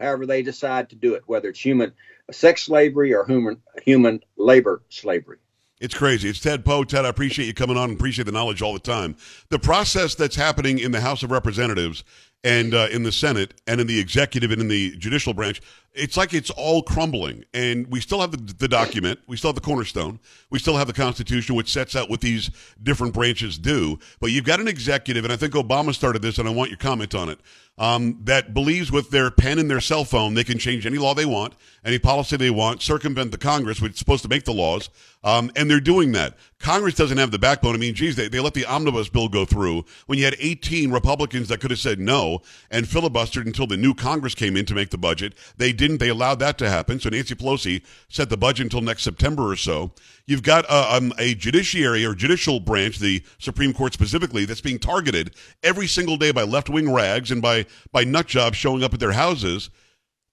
however 0.00 0.26
they 0.26 0.42
decide 0.42 0.90
to 0.90 0.96
do 0.96 1.14
it, 1.14 1.22
whether 1.26 1.48
it's 1.48 1.60
human 1.60 1.92
sex 2.30 2.62
slavery 2.64 3.14
or 3.14 3.24
human 3.24 3.62
human 3.82 4.20
labor 4.36 4.82
slavery. 4.88 5.38
It's 5.78 5.94
crazy. 5.94 6.30
It's 6.30 6.40
Ted 6.40 6.64
Poe. 6.64 6.84
Ted, 6.84 7.04
I 7.04 7.10
appreciate 7.10 7.44
you 7.44 7.52
coming 7.52 7.76
on 7.76 7.90
and 7.90 7.98
appreciate 7.98 8.24
the 8.24 8.32
knowledge 8.32 8.62
all 8.62 8.72
the 8.72 8.78
time. 8.78 9.14
The 9.50 9.58
process 9.58 10.14
that's 10.14 10.34
happening 10.34 10.78
in 10.78 10.90
the 10.90 11.02
House 11.02 11.22
of 11.22 11.30
Representatives 11.30 12.02
and 12.46 12.74
uh, 12.74 12.86
in 12.92 13.02
the 13.02 13.10
Senate 13.10 13.60
and 13.66 13.80
in 13.80 13.88
the 13.88 13.98
executive 13.98 14.52
and 14.52 14.60
in 14.60 14.68
the 14.68 14.96
judicial 14.96 15.34
branch, 15.34 15.60
it's 15.96 16.16
like 16.16 16.34
it's 16.34 16.50
all 16.50 16.82
crumbling. 16.82 17.44
And 17.54 17.86
we 17.88 18.00
still 18.00 18.20
have 18.20 18.30
the, 18.30 18.54
the 18.54 18.68
document, 18.68 19.20
we 19.26 19.36
still 19.36 19.48
have 19.48 19.54
the 19.54 19.60
cornerstone, 19.60 20.20
we 20.50 20.58
still 20.58 20.76
have 20.76 20.86
the 20.86 20.92
Constitution, 20.92 21.54
which 21.54 21.72
sets 21.72 21.96
out 21.96 22.10
what 22.10 22.20
these 22.20 22.50
different 22.82 23.14
branches 23.14 23.58
do. 23.58 23.98
But 24.20 24.30
you've 24.30 24.44
got 24.44 24.60
an 24.60 24.68
executive, 24.68 25.24
and 25.24 25.32
I 25.32 25.36
think 25.36 25.54
Obama 25.54 25.94
started 25.94 26.22
this, 26.22 26.38
and 26.38 26.48
I 26.48 26.52
want 26.52 26.70
your 26.70 26.78
comment 26.78 27.14
on 27.14 27.28
it 27.28 27.40
um, 27.78 28.18
that 28.24 28.54
believes 28.54 28.90
with 28.90 29.10
their 29.10 29.30
pen 29.30 29.58
and 29.58 29.70
their 29.70 29.80
cell 29.80 30.04
phone 30.04 30.34
they 30.34 30.44
can 30.44 30.58
change 30.58 30.86
any 30.86 30.98
law 30.98 31.14
they 31.14 31.26
want, 31.26 31.54
any 31.84 31.98
policy 31.98 32.36
they 32.36 32.50
want, 32.50 32.80
circumvent 32.80 33.30
the 33.32 33.38
Congress, 33.38 33.80
which 33.80 33.92
is 33.92 33.98
supposed 33.98 34.22
to 34.22 34.28
make 34.28 34.44
the 34.44 34.52
laws, 34.52 34.88
um, 35.24 35.50
and 35.56 35.70
they're 35.70 35.80
doing 35.80 36.12
that. 36.12 36.36
Congress 36.58 36.94
doesn't 36.94 37.18
have 37.18 37.30
the 37.30 37.38
backbone. 37.38 37.74
I 37.74 37.78
mean, 37.78 37.94
geez, 37.94 38.16
they, 38.16 38.28
they 38.28 38.40
let 38.40 38.54
the 38.54 38.64
omnibus 38.64 39.08
bill 39.10 39.28
go 39.28 39.44
through 39.44 39.84
when 40.06 40.18
you 40.18 40.24
had 40.24 40.36
18 40.38 40.90
Republicans 40.90 41.48
that 41.48 41.60
could 41.60 41.70
have 41.70 41.80
said 41.80 42.00
no 42.00 42.40
and 42.70 42.86
filibustered 42.86 43.44
until 43.44 43.66
the 43.66 43.76
new 43.76 43.92
Congress 43.92 44.34
came 44.34 44.56
in 44.56 44.64
to 44.66 44.74
make 44.74 44.90
the 44.90 44.98
budget. 44.98 45.34
They 45.58 45.72
didn't. 45.86 46.00
They 46.00 46.08
allowed 46.08 46.38
that 46.40 46.58
to 46.58 46.68
happen. 46.68 46.98
So 47.00 47.08
Nancy 47.08 47.34
Pelosi 47.34 47.82
set 48.08 48.30
the 48.30 48.36
budget 48.36 48.64
until 48.64 48.80
next 48.80 49.02
September 49.02 49.50
or 49.50 49.56
so. 49.56 49.92
You've 50.26 50.42
got 50.42 50.64
a, 50.66 50.96
um, 50.96 51.12
a 51.18 51.34
judiciary 51.34 52.04
or 52.04 52.14
judicial 52.14 52.60
branch, 52.60 52.98
the 52.98 53.22
Supreme 53.38 53.72
Court 53.72 53.92
specifically, 53.92 54.44
that's 54.44 54.60
being 54.60 54.78
targeted 54.78 55.34
every 55.62 55.86
single 55.86 56.16
day 56.16 56.32
by 56.32 56.42
left 56.42 56.68
wing 56.68 56.92
rags 56.92 57.30
and 57.30 57.40
by, 57.40 57.66
by 57.92 58.04
nut 58.04 58.26
jobs 58.26 58.56
showing 58.56 58.82
up 58.82 58.94
at 58.94 59.00
their 59.00 59.12
houses. 59.12 59.70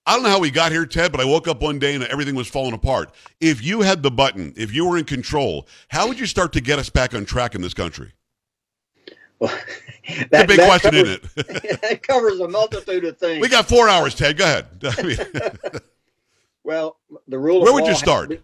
I 0.06 0.14
don't 0.14 0.24
know 0.24 0.30
how 0.30 0.40
we 0.40 0.50
got 0.50 0.72
here, 0.72 0.84
Ted, 0.84 1.12
but 1.12 1.20
I 1.20 1.24
woke 1.24 1.48
up 1.48 1.62
one 1.62 1.78
day 1.78 1.94
and 1.94 2.04
everything 2.04 2.34
was 2.34 2.48
falling 2.48 2.74
apart. 2.74 3.14
If 3.40 3.64
you 3.64 3.80
had 3.80 4.02
the 4.02 4.10
button, 4.10 4.52
if 4.56 4.74
you 4.74 4.86
were 4.86 4.98
in 4.98 5.04
control, 5.04 5.66
how 5.88 6.08
would 6.08 6.20
you 6.20 6.26
start 6.26 6.52
to 6.54 6.60
get 6.60 6.78
us 6.78 6.90
back 6.90 7.14
on 7.14 7.24
track 7.24 7.54
in 7.54 7.62
this 7.62 7.72
country? 7.72 8.12
Well, 9.38 9.56
that, 10.30 10.44
a 10.44 10.46
big 10.46 10.58
question, 10.58 10.90
covers, 10.90 11.08
isn't 11.08 11.24
it? 11.36 11.78
it 11.90 12.02
covers 12.06 12.40
a 12.40 12.48
multitude 12.48 13.04
of 13.04 13.18
things. 13.18 13.40
We 13.40 13.48
got 13.48 13.68
four 13.68 13.88
hours, 13.88 14.14
Ted. 14.14 14.36
Go 14.36 14.44
ahead. 14.44 14.68
well, 16.64 16.98
the 17.28 17.38
rule. 17.38 17.58
Of 17.58 17.62
law. 17.62 17.64
Where 17.64 17.74
would 17.74 17.88
you 17.88 17.94
start? 17.94 18.30
Be, 18.30 18.40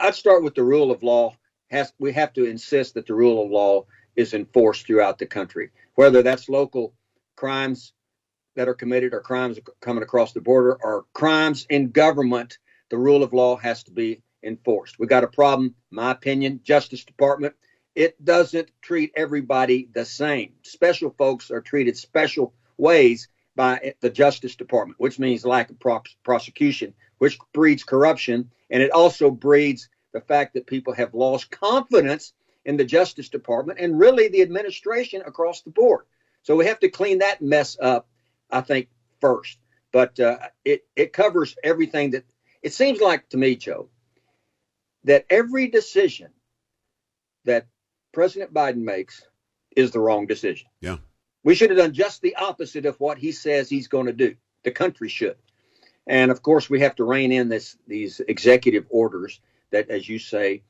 I'd 0.00 0.14
start 0.14 0.42
with 0.42 0.54
the 0.54 0.64
rule 0.64 0.90
of 0.90 1.02
law. 1.02 1.36
Has 1.70 1.92
we 1.98 2.12
have 2.12 2.32
to 2.34 2.44
insist 2.44 2.94
that 2.94 3.06
the 3.06 3.14
rule 3.14 3.44
of 3.44 3.50
law 3.50 3.86
is 4.16 4.34
enforced 4.34 4.86
throughout 4.86 5.18
the 5.18 5.26
country, 5.26 5.70
whether 5.94 6.22
that's 6.22 6.48
local 6.48 6.94
crimes 7.36 7.92
that 8.56 8.68
are 8.68 8.74
committed 8.74 9.14
or 9.14 9.20
crimes 9.20 9.58
coming 9.80 10.02
across 10.02 10.32
the 10.32 10.40
border 10.40 10.78
or 10.82 11.04
crimes 11.12 11.66
in 11.70 11.90
government. 11.90 12.58
The 12.90 12.98
rule 12.98 13.22
of 13.22 13.34
law 13.34 13.56
has 13.56 13.82
to 13.84 13.90
be 13.90 14.22
enforced. 14.42 14.98
We 14.98 15.06
got 15.06 15.24
a 15.24 15.28
problem, 15.28 15.74
my 15.90 16.10
opinion. 16.10 16.60
Justice 16.62 17.04
Department 17.04 17.54
it 17.98 18.24
doesn't 18.24 18.70
treat 18.80 19.10
everybody 19.16 19.88
the 19.92 20.04
same. 20.04 20.52
Special 20.62 21.10
folks 21.18 21.50
are 21.50 21.60
treated 21.60 21.96
special 21.96 22.54
ways 22.76 23.26
by 23.56 23.92
the 24.00 24.08
Justice 24.08 24.54
Department, 24.54 25.00
which 25.00 25.18
means 25.18 25.44
lack 25.44 25.68
of 25.68 25.80
pro- 25.80 26.04
prosecution, 26.22 26.94
which 27.18 27.40
breeds 27.52 27.82
corruption. 27.82 28.52
And 28.70 28.84
it 28.84 28.92
also 28.92 29.32
breeds 29.32 29.88
the 30.12 30.20
fact 30.20 30.54
that 30.54 30.68
people 30.68 30.94
have 30.94 31.12
lost 31.12 31.50
confidence 31.50 32.34
in 32.64 32.76
the 32.76 32.84
Justice 32.84 33.30
Department 33.30 33.80
and 33.80 33.98
really 33.98 34.28
the 34.28 34.42
administration 34.42 35.20
across 35.26 35.62
the 35.62 35.70
board. 35.70 36.04
So 36.44 36.54
we 36.54 36.66
have 36.66 36.78
to 36.78 36.88
clean 36.88 37.18
that 37.18 37.42
mess 37.42 37.76
up, 37.82 38.06
I 38.48 38.60
think, 38.60 38.90
first. 39.20 39.58
But 39.90 40.20
uh, 40.20 40.38
it, 40.64 40.84
it 40.94 41.12
covers 41.12 41.56
everything 41.64 42.10
that 42.12 42.22
it 42.62 42.72
seems 42.72 43.00
like 43.00 43.28
to 43.30 43.36
me, 43.36 43.56
Joe, 43.56 43.88
that 45.02 45.26
every 45.28 45.66
decision 45.66 46.28
that 47.44 47.66
President 48.12 48.52
Biden 48.52 48.82
makes 48.82 49.26
is 49.76 49.90
the 49.90 50.00
wrong 50.00 50.26
decision. 50.26 50.68
Yeah. 50.80 50.96
We 51.44 51.54
should 51.54 51.70
have 51.70 51.78
done 51.78 51.92
just 51.92 52.20
the 52.20 52.36
opposite 52.36 52.86
of 52.86 52.98
what 53.00 53.18
he 53.18 53.32
says 53.32 53.68
he's 53.68 53.88
going 53.88 54.06
to 54.06 54.12
do. 54.12 54.34
The 54.64 54.70
country 54.70 55.08
should. 55.08 55.36
And 56.06 56.30
of 56.30 56.42
course, 56.42 56.68
we 56.68 56.80
have 56.80 56.96
to 56.96 57.04
rein 57.04 57.32
in 57.32 57.48
this 57.48 57.76
these 57.86 58.20
executive 58.26 58.86
orders 58.88 59.40
that, 59.70 59.90
as 59.90 60.08
you 60.08 60.18
say, 60.18 60.62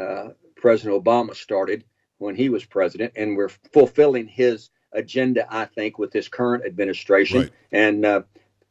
uh, 0.00 0.30
President 0.56 1.02
Obama 1.02 1.34
started 1.34 1.84
when 2.18 2.34
he 2.34 2.48
was 2.48 2.64
president, 2.64 3.12
and 3.14 3.36
we're 3.36 3.50
fulfilling 3.72 4.26
his 4.26 4.70
agenda, 4.92 5.46
I 5.48 5.66
think, 5.66 5.98
with 5.98 6.10
this 6.10 6.28
current 6.28 6.64
administration. 6.64 7.42
Right. 7.42 7.50
And 7.70 8.04
uh, 8.04 8.22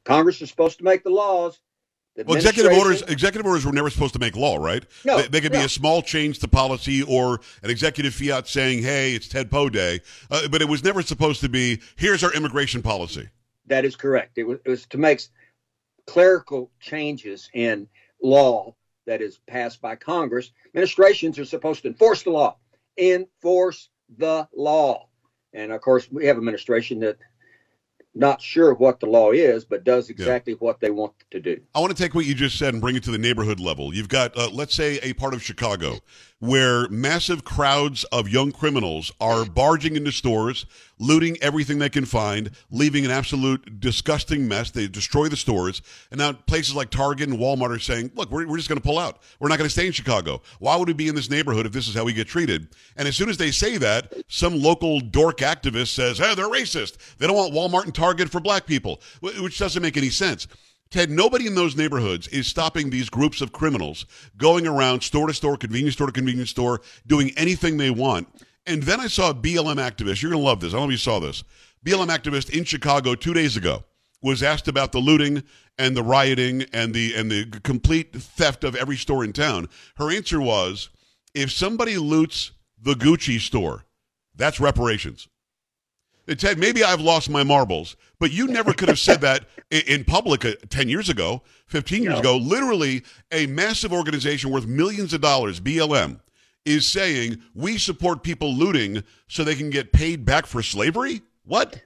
Congress 0.04 0.42
is 0.42 0.50
supposed 0.50 0.80
to 0.80 0.84
make 0.84 1.04
the 1.04 1.12
laws, 1.12 1.60
well, 2.26 2.36
executive 2.36 2.72
orders 2.72 3.02
executive 3.04 3.46
orders 3.46 3.66
were 3.66 3.72
never 3.72 3.90
supposed 3.90 4.14
to 4.14 4.20
make 4.20 4.36
law, 4.36 4.58
right? 4.58 4.84
No, 5.06 5.22
they, 5.22 5.28
they 5.28 5.42
could 5.42 5.54
no. 5.54 5.60
be 5.60 5.66
a 5.66 5.70
small 5.70 6.02
change 6.02 6.40
to 6.40 6.48
policy 6.48 7.04
or 7.04 7.40
an 7.64 7.70
executive 7.70 8.14
fiat 8.14 8.48
saying, 8.48 8.84
"Hey, 8.84 9.14
it's 9.14 9.28
Ted 9.28 9.52
Poe 9.52 9.70
Day," 9.70 10.02
uh, 10.32 10.48
but 10.48 10.62
it 10.62 10.68
was 10.68 10.84
never 10.84 11.02
supposed 11.02 11.42
to 11.42 11.50
be, 11.50 11.82
"Here's 11.96 12.24
our 12.24 12.34
immigration 12.34 12.82
policy." 12.82 13.30
That 13.68 13.86
is 13.86 13.96
correct. 13.96 14.38
It 14.38 14.46
was, 14.46 14.60
it 14.66 14.70
was 14.70 14.86
to 14.88 14.98
make 14.98 15.22
clerical 16.06 16.72
changes 16.80 17.50
in 17.54 17.88
law 18.24 18.76
that 19.06 19.22
is 19.22 19.40
passed 19.48 19.82
by 19.82 19.96
Congress. 19.96 20.52
Administrations 20.68 21.38
are 21.38 21.46
supposed 21.46 21.84
to 21.84 21.90
enforce 21.90 22.24
the 22.24 22.32
law, 22.32 22.58
enforce 22.98 23.90
the 24.18 24.48
law, 24.56 25.08
and 25.54 25.72
of 25.72 25.82
course, 25.82 26.10
we 26.12 26.26
have 26.26 26.38
administration 26.38 27.00
that 27.02 27.18
not 28.18 28.42
sure 28.42 28.74
what 28.74 29.00
the 29.00 29.06
law 29.06 29.32
is, 29.32 29.66
but 29.66 29.84
does 29.84 30.10
exactly 30.10 30.54
yeah. 30.54 30.58
what 30.60 30.80
they 30.80 30.90
want 30.90 31.14
to 31.32 31.40
do. 31.40 31.60
I 31.76 31.80
want 31.80 31.96
to 31.96 32.02
take 32.02 32.16
what 32.16 32.26
you 32.26 32.34
just 32.34 32.58
said 32.58 32.74
and 32.74 32.82
bring 32.82 32.96
it 32.96 33.04
to 33.04 33.12
the 33.12 33.18
neighborhood 33.18 33.60
level. 33.60 33.94
You've 33.94 34.10
got, 34.10 34.38
uh, 34.38 34.50
let's 34.52 34.74
say, 34.74 35.00
a 35.04 35.14
part 35.14 35.34
of 35.34 35.44
Chicago 35.44 36.00
where 36.40 36.88
massive 36.90 37.44
crowds 37.44 38.04
of 38.06 38.30
young 38.30 38.52
criminals 38.52 39.12
are 39.20 39.44
barging 39.44 39.96
into 39.96 40.12
stores, 40.12 40.66
looting 41.00 41.36
everything 41.42 41.80
they 41.80 41.90
can 41.90 42.06
find, 42.06 42.52
leaving 42.70 43.06
an 43.06 43.12
absolute 43.12 43.80
disgusting 43.80 44.48
mess. 44.48 44.70
They 44.70 44.88
destroy 44.88 45.30
the 45.30 45.36
stores. 45.36 45.82
And 46.12 46.20
now 46.20 46.34
places 46.34 46.76
like 46.76 46.92
Target 46.92 47.30
and 47.30 47.40
Walmart 47.40 47.76
are 47.76 47.80
saying, 47.80 48.12
look, 48.16 48.30
we're, 48.30 48.48
we're 48.48 48.58
just 48.58 48.70
going 48.70 48.80
to 48.80 48.86
pull 48.86 49.00
out. 49.00 49.24
We're 49.40 49.50
not 49.50 49.58
going 49.58 49.68
to 49.68 49.74
stay 49.74 49.88
in 49.88 49.94
Chicago. 49.94 50.42
Why 50.60 50.76
would 50.76 50.88
we 50.88 50.94
be 50.94 51.08
in 51.08 51.16
this 51.16 51.30
neighborhood 51.30 51.66
if 51.66 51.72
this 51.72 51.88
is 51.88 51.96
how 51.96 52.04
we 52.04 52.14
get 52.14 52.28
treated? 52.28 52.68
And 52.96 53.08
as 53.08 53.16
soon 53.16 53.30
as 53.30 53.38
they 53.38 53.52
say 53.52 53.78
that, 53.78 54.14
some 54.28 54.62
local 54.62 55.00
dork 55.00 55.40
activist 55.40 55.94
says, 55.94 56.20
hey, 56.20 56.36
they're 56.36 56.46
racist. 56.46 56.98
They 57.18 57.26
don't 57.26 57.36
want 57.36 57.54
Walmart 57.54 57.86
and 57.86 57.96
Target 57.96 58.30
for 58.30 58.40
black 58.40 58.68
people, 58.68 59.02
which 59.22 59.58
doesn't 59.58 59.82
make 59.82 59.98
any 59.98 60.10
sense. 60.10 60.48
Ted, 60.90 61.10
nobody 61.10 61.48
in 61.48 61.56
those 61.56 61.76
neighborhoods 61.76 62.28
is 62.30 62.48
stopping 62.48 62.90
these 62.90 63.10
groups 63.10 63.42
of 63.42 63.52
criminals 63.52 64.06
going 64.38 64.66
around 64.66 65.02
store 65.04 65.28
to 65.28 65.34
store, 65.34 65.58
convenience 65.58 65.96
store 65.96 66.08
to 66.08 66.14
convenience 66.14 66.50
store, 66.50 66.82
doing 67.06 67.32
anything 67.38 67.78
they 67.78 67.92
want. 67.92 68.28
And 68.66 68.84
then 68.84 69.00
I 69.00 69.08
saw 69.08 69.32
a 69.32 69.34
BLM 69.34 69.78
activist. 69.78 70.22
You're 70.22 70.32
going 70.32 70.42
to 70.42 70.46
love 70.46 70.60
this. 70.60 70.74
I 70.74 70.78
don't 70.78 70.84
know 70.84 70.88
if 70.88 70.92
you 70.92 70.98
saw 70.98 71.20
this. 71.20 71.44
BLM 71.86 72.08
activist 72.08 72.50
in 72.56 72.64
Chicago 72.64 73.16
two 73.16 73.34
days 73.34 73.56
ago 73.56 73.84
was 74.22 74.44
asked 74.44 74.68
about 74.68 74.92
the 74.92 75.00
looting 75.00 75.44
and 75.78 75.96
the 75.96 76.04
rioting 76.04 76.66
and 76.74 76.94
the 76.94 77.14
and 77.16 77.32
the 77.32 77.46
complete 77.64 78.14
theft 78.14 78.64
of 78.64 78.76
every 78.76 78.98
store 78.98 79.24
in 79.24 79.32
town. 79.32 79.70
Her 79.96 80.12
answer 80.12 80.42
was, 80.42 80.90
if 81.34 81.52
somebody 81.52 81.98
loots 81.98 82.52
the 82.82 82.94
Gucci 82.94 83.40
store, 83.40 83.86
that's 84.36 84.60
reparations. 84.60 85.28
Ted, 86.36 86.58
maybe 86.58 86.84
I've 86.84 87.00
lost 87.00 87.30
my 87.30 87.44
marbles, 87.44 87.96
but 88.20 88.32
you 88.32 88.48
never 88.48 88.74
could 88.74 88.90
have 88.90 89.00
said 89.00 89.22
that 89.22 89.46
in 89.72 90.04
public 90.04 90.44
uh, 90.44 90.54
10 90.70 90.90
years 90.90 91.10
ago, 91.10 91.42
15 91.68 92.04
years 92.04 92.16
no. 92.16 92.20
ago. 92.20 92.38
Literally, 92.38 93.04
a 93.32 93.48
massive 93.48 93.94
organization 93.94 94.52
worth 94.52 94.66
millions 94.66 95.14
of 95.14 95.22
dollars, 95.22 95.60
BLM, 95.60 96.20
is 96.66 96.86
saying 96.86 97.42
we 97.56 97.78
support 97.78 98.24
people 98.24 98.54
looting 98.54 99.04
so 99.28 99.44
they 99.44 99.56
can 99.56 99.70
get 99.70 99.94
paid 99.94 100.26
back 100.26 100.46
for 100.46 100.62
slavery? 100.62 101.22
What? 101.46 101.82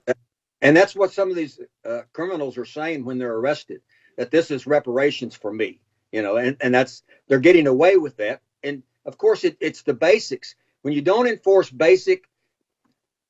And 0.61 0.75
that's 0.75 0.95
what 0.95 1.11
some 1.11 1.29
of 1.29 1.35
these 1.35 1.59
uh, 1.85 2.01
criminals 2.13 2.57
are 2.57 2.65
saying 2.65 3.05
when 3.05 3.19
they're 3.19 3.35
arrested 3.35 3.81
that 4.17 4.31
this 4.31 4.51
is 4.51 4.67
reparations 4.67 5.35
for 5.35 5.53
me, 5.53 5.79
you 6.11 6.21
know, 6.21 6.37
and, 6.37 6.57
and 6.61 6.73
that's 6.73 7.03
they're 7.27 7.39
getting 7.39 7.67
away 7.67 7.97
with 7.97 8.17
that. 8.17 8.41
And 8.63 8.83
of 9.05 9.17
course, 9.17 9.43
it, 9.43 9.57
it's 9.59 9.83
the 9.83 9.93
basics. 9.93 10.55
When 10.81 10.93
you 10.93 11.01
don't 11.01 11.27
enforce 11.27 11.69
basic 11.69 12.25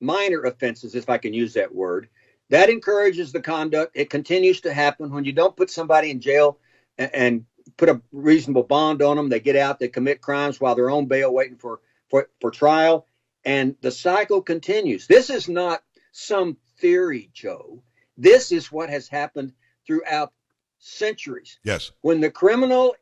minor 0.01 0.41
offenses, 0.41 0.95
if 0.95 1.09
I 1.09 1.17
can 1.17 1.33
use 1.33 1.53
that 1.53 1.73
word, 1.73 2.09
that 2.49 2.69
encourages 2.69 3.31
the 3.31 3.41
conduct. 3.41 3.91
It 3.95 4.09
continues 4.09 4.61
to 4.61 4.73
happen 4.73 5.11
when 5.11 5.23
you 5.23 5.31
don't 5.31 5.55
put 5.55 5.69
somebody 5.69 6.11
in 6.11 6.19
jail 6.19 6.57
and, 6.97 7.15
and 7.15 7.45
put 7.77 7.89
a 7.89 8.01
reasonable 8.11 8.63
bond 8.63 9.01
on 9.01 9.15
them. 9.15 9.29
They 9.29 9.39
get 9.39 9.55
out, 9.55 9.79
they 9.79 9.87
commit 9.87 10.21
crimes 10.21 10.59
while 10.59 10.75
they're 10.75 10.89
on 10.89 11.05
bail 11.05 11.33
waiting 11.33 11.57
for, 11.57 11.79
for, 12.09 12.29
for 12.39 12.51
trial. 12.51 13.05
And 13.45 13.75
the 13.81 13.91
cycle 13.91 14.41
continues. 14.41 15.07
This 15.07 15.29
is 15.29 15.47
not 15.47 15.83
some 16.11 16.57
theory, 16.77 17.29
Joe. 17.33 17.81
This 18.17 18.51
is 18.51 18.71
what 18.71 18.89
has 18.89 19.07
happened 19.07 19.53
throughout 19.87 20.33
centuries. 20.79 21.59
Yes. 21.63 21.91
When 22.01 22.19
the 22.19 22.29
criminal 22.29 22.95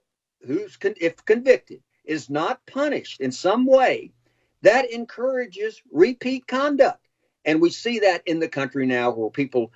who's 0.46 0.78
con- 0.78 0.94
if 1.00 1.26
convicted 1.26 1.82
is 2.06 2.30
not 2.30 2.66
punished 2.66 3.20
in 3.20 3.32
some 3.32 3.66
way, 3.66 4.12
that 4.62 4.92
encourages 4.92 5.82
repeat 5.92 6.48
conduct. 6.48 7.06
And 7.46 7.62
we 7.62 7.70
see 7.70 8.00
that 8.00 8.22
in 8.26 8.40
the 8.40 8.48
country 8.48 8.86
now 8.86 9.12
where 9.12 9.30
people, 9.30 9.72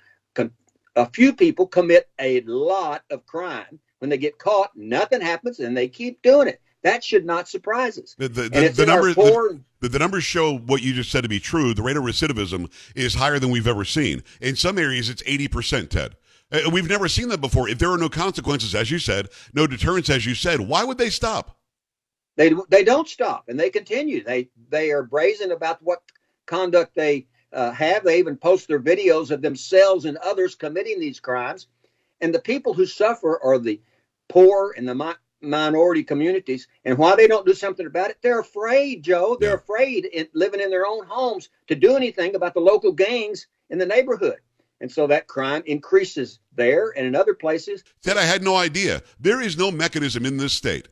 a 0.96 1.06
few 1.10 1.32
people 1.32 1.66
commit 1.66 2.08
a 2.18 2.40
lot 2.42 3.02
of 3.10 3.26
crime. 3.26 3.78
When 3.98 4.10
they 4.10 4.18
get 4.18 4.38
caught, 4.38 4.70
nothing 4.76 5.22
happens 5.22 5.60
and 5.60 5.74
they 5.74 5.88
keep 5.88 6.20
doing 6.20 6.48
it. 6.48 6.60
That 6.82 7.02
should 7.02 7.24
not 7.24 7.48
surprise 7.48 7.98
us. 7.98 8.14
The, 8.18 8.28
the, 8.28 8.42
the, 8.50 8.68
the 8.68 8.86
numbers, 8.86 9.14
poor, 9.14 9.58
the, 9.80 9.88
the, 9.88 9.98
numbers 9.98 10.24
show 10.24 10.58
what 10.58 10.82
you 10.82 10.92
just 10.92 11.10
said 11.10 11.22
to 11.22 11.30
be 11.30 11.40
true. 11.40 11.72
The 11.72 11.82
rate 11.82 11.96
of 11.96 12.04
recidivism 12.04 12.70
is 12.94 13.14
higher 13.14 13.38
than 13.38 13.50
we've 13.50 13.66
ever 13.66 13.86
seen. 13.86 14.22
In 14.42 14.54
some 14.54 14.78
areas, 14.78 15.08
it's 15.08 15.22
80%, 15.22 15.88
Ted. 15.88 16.16
Uh, 16.52 16.68
we've 16.70 16.88
never 16.88 17.08
seen 17.08 17.30
that 17.30 17.40
before. 17.40 17.70
If 17.70 17.78
there 17.78 17.90
are 17.90 17.96
no 17.96 18.10
consequences, 18.10 18.74
as 18.74 18.90
you 18.90 18.98
said, 18.98 19.28
no 19.54 19.66
deterrence, 19.66 20.10
as 20.10 20.26
you 20.26 20.34
said, 20.34 20.60
why 20.60 20.84
would 20.84 20.98
they 20.98 21.08
stop? 21.08 21.56
They 22.36 22.52
they 22.68 22.84
don't 22.84 23.08
stop 23.08 23.48
and 23.48 23.58
they 23.58 23.70
continue. 23.70 24.22
They 24.22 24.48
they 24.68 24.90
are 24.90 25.02
brazen 25.02 25.52
about 25.52 25.82
what 25.82 26.02
conduct 26.46 26.94
they 26.94 27.26
uh, 27.52 27.70
have. 27.72 28.04
They 28.04 28.18
even 28.18 28.36
post 28.36 28.68
their 28.68 28.80
videos 28.80 29.30
of 29.30 29.42
themselves 29.42 30.04
and 30.04 30.16
others 30.18 30.54
committing 30.54 30.98
these 30.98 31.20
crimes. 31.20 31.68
And 32.20 32.34
the 32.34 32.40
people 32.40 32.74
who 32.74 32.86
suffer 32.86 33.40
are 33.42 33.58
the 33.58 33.80
poor 34.28 34.74
and 34.76 34.88
the 34.88 34.94
mi- 34.94 35.12
minority 35.40 36.02
communities. 36.02 36.66
And 36.84 36.98
why 36.98 37.14
they 37.14 37.26
don't 37.26 37.46
do 37.46 37.54
something 37.54 37.86
about 37.86 38.10
it, 38.10 38.18
they're 38.22 38.40
afraid, 38.40 39.02
Joe. 39.02 39.36
They're 39.38 39.50
yeah. 39.50 39.56
afraid 39.56 40.06
in, 40.06 40.28
living 40.34 40.60
in 40.60 40.70
their 40.70 40.86
own 40.86 41.06
homes 41.06 41.50
to 41.68 41.74
do 41.74 41.96
anything 41.96 42.34
about 42.34 42.54
the 42.54 42.60
local 42.60 42.92
gangs 42.92 43.46
in 43.70 43.78
the 43.78 43.86
neighborhood. 43.86 44.38
And 44.80 44.90
so 44.90 45.06
that 45.06 45.28
crime 45.28 45.62
increases 45.66 46.40
there 46.54 46.92
and 46.96 47.06
in 47.06 47.14
other 47.14 47.34
places. 47.34 47.84
Ted, 48.02 48.16
I 48.16 48.24
had 48.24 48.42
no 48.42 48.56
idea. 48.56 49.02
There 49.20 49.40
is 49.40 49.56
no 49.56 49.70
mechanism 49.70 50.26
in 50.26 50.36
this 50.36 50.52
state 50.52 50.88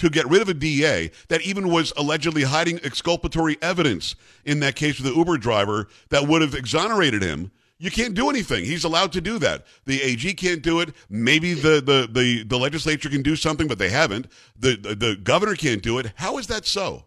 to 0.00 0.08
get 0.08 0.28
rid 0.28 0.40
of 0.40 0.48
a 0.48 0.54
DA 0.54 1.10
that 1.28 1.42
even 1.42 1.68
was 1.68 1.92
allegedly 1.94 2.42
hiding 2.42 2.80
exculpatory 2.82 3.58
evidence 3.60 4.14
in 4.46 4.60
that 4.60 4.74
case 4.74 4.98
with 4.98 5.12
the 5.12 5.16
Uber 5.16 5.36
driver 5.36 5.88
that 6.08 6.26
would 6.26 6.40
have 6.40 6.54
exonerated 6.54 7.22
him. 7.22 7.50
You 7.78 7.90
can't 7.90 8.14
do 8.14 8.30
anything. 8.30 8.64
He's 8.64 8.84
allowed 8.84 9.12
to 9.12 9.20
do 9.20 9.38
that. 9.38 9.66
The 9.84 10.02
AG 10.02 10.34
can't 10.34 10.62
do 10.62 10.80
it. 10.80 10.94
Maybe 11.10 11.52
the, 11.52 11.82
the, 11.82 12.08
the, 12.10 12.44
the 12.44 12.58
legislature 12.58 13.10
can 13.10 13.22
do 13.22 13.36
something, 13.36 13.68
but 13.68 13.78
they 13.78 13.90
haven't. 13.90 14.26
The, 14.58 14.76
the, 14.76 14.94
the 14.94 15.16
governor 15.16 15.54
can't 15.54 15.82
do 15.82 15.98
it. 15.98 16.12
How 16.16 16.38
is 16.38 16.46
that 16.46 16.66
so? 16.66 17.04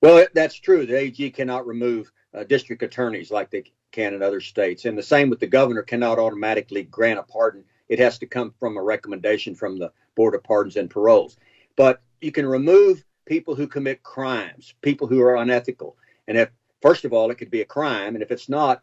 Well, 0.00 0.26
that's 0.34 0.54
true. 0.54 0.86
The 0.86 0.96
AG 0.98 1.30
cannot 1.32 1.66
remove 1.66 2.10
uh, 2.34 2.44
district 2.44 2.82
attorneys 2.82 3.30
like 3.30 3.50
they 3.50 3.64
can 3.92 4.14
in 4.14 4.22
other 4.22 4.40
states. 4.40 4.86
And 4.86 4.96
the 4.96 5.02
same 5.02 5.28
with 5.28 5.40
the 5.40 5.46
governor 5.46 5.82
cannot 5.82 6.18
automatically 6.18 6.84
grant 6.84 7.18
a 7.18 7.22
pardon. 7.22 7.64
It 7.88 7.98
has 7.98 8.18
to 8.18 8.26
come 8.26 8.54
from 8.58 8.76
a 8.78 8.82
recommendation 8.82 9.54
from 9.54 9.78
the 9.78 9.92
Board 10.14 10.34
of 10.34 10.42
Pardons 10.42 10.76
and 10.76 10.90
Paroles. 10.90 11.36
But 11.76 12.02
you 12.24 12.32
can 12.32 12.46
remove 12.46 13.04
people 13.26 13.54
who 13.54 13.66
commit 13.66 14.02
crimes, 14.02 14.74
people 14.80 15.06
who 15.06 15.20
are 15.20 15.36
unethical. 15.36 15.96
And 16.26 16.38
if 16.38 16.48
first 16.80 17.04
of 17.04 17.12
all, 17.12 17.30
it 17.30 17.36
could 17.36 17.50
be 17.50 17.60
a 17.60 17.66
crime, 17.66 18.14
and 18.14 18.22
if 18.22 18.30
it's 18.30 18.48
not, 18.48 18.82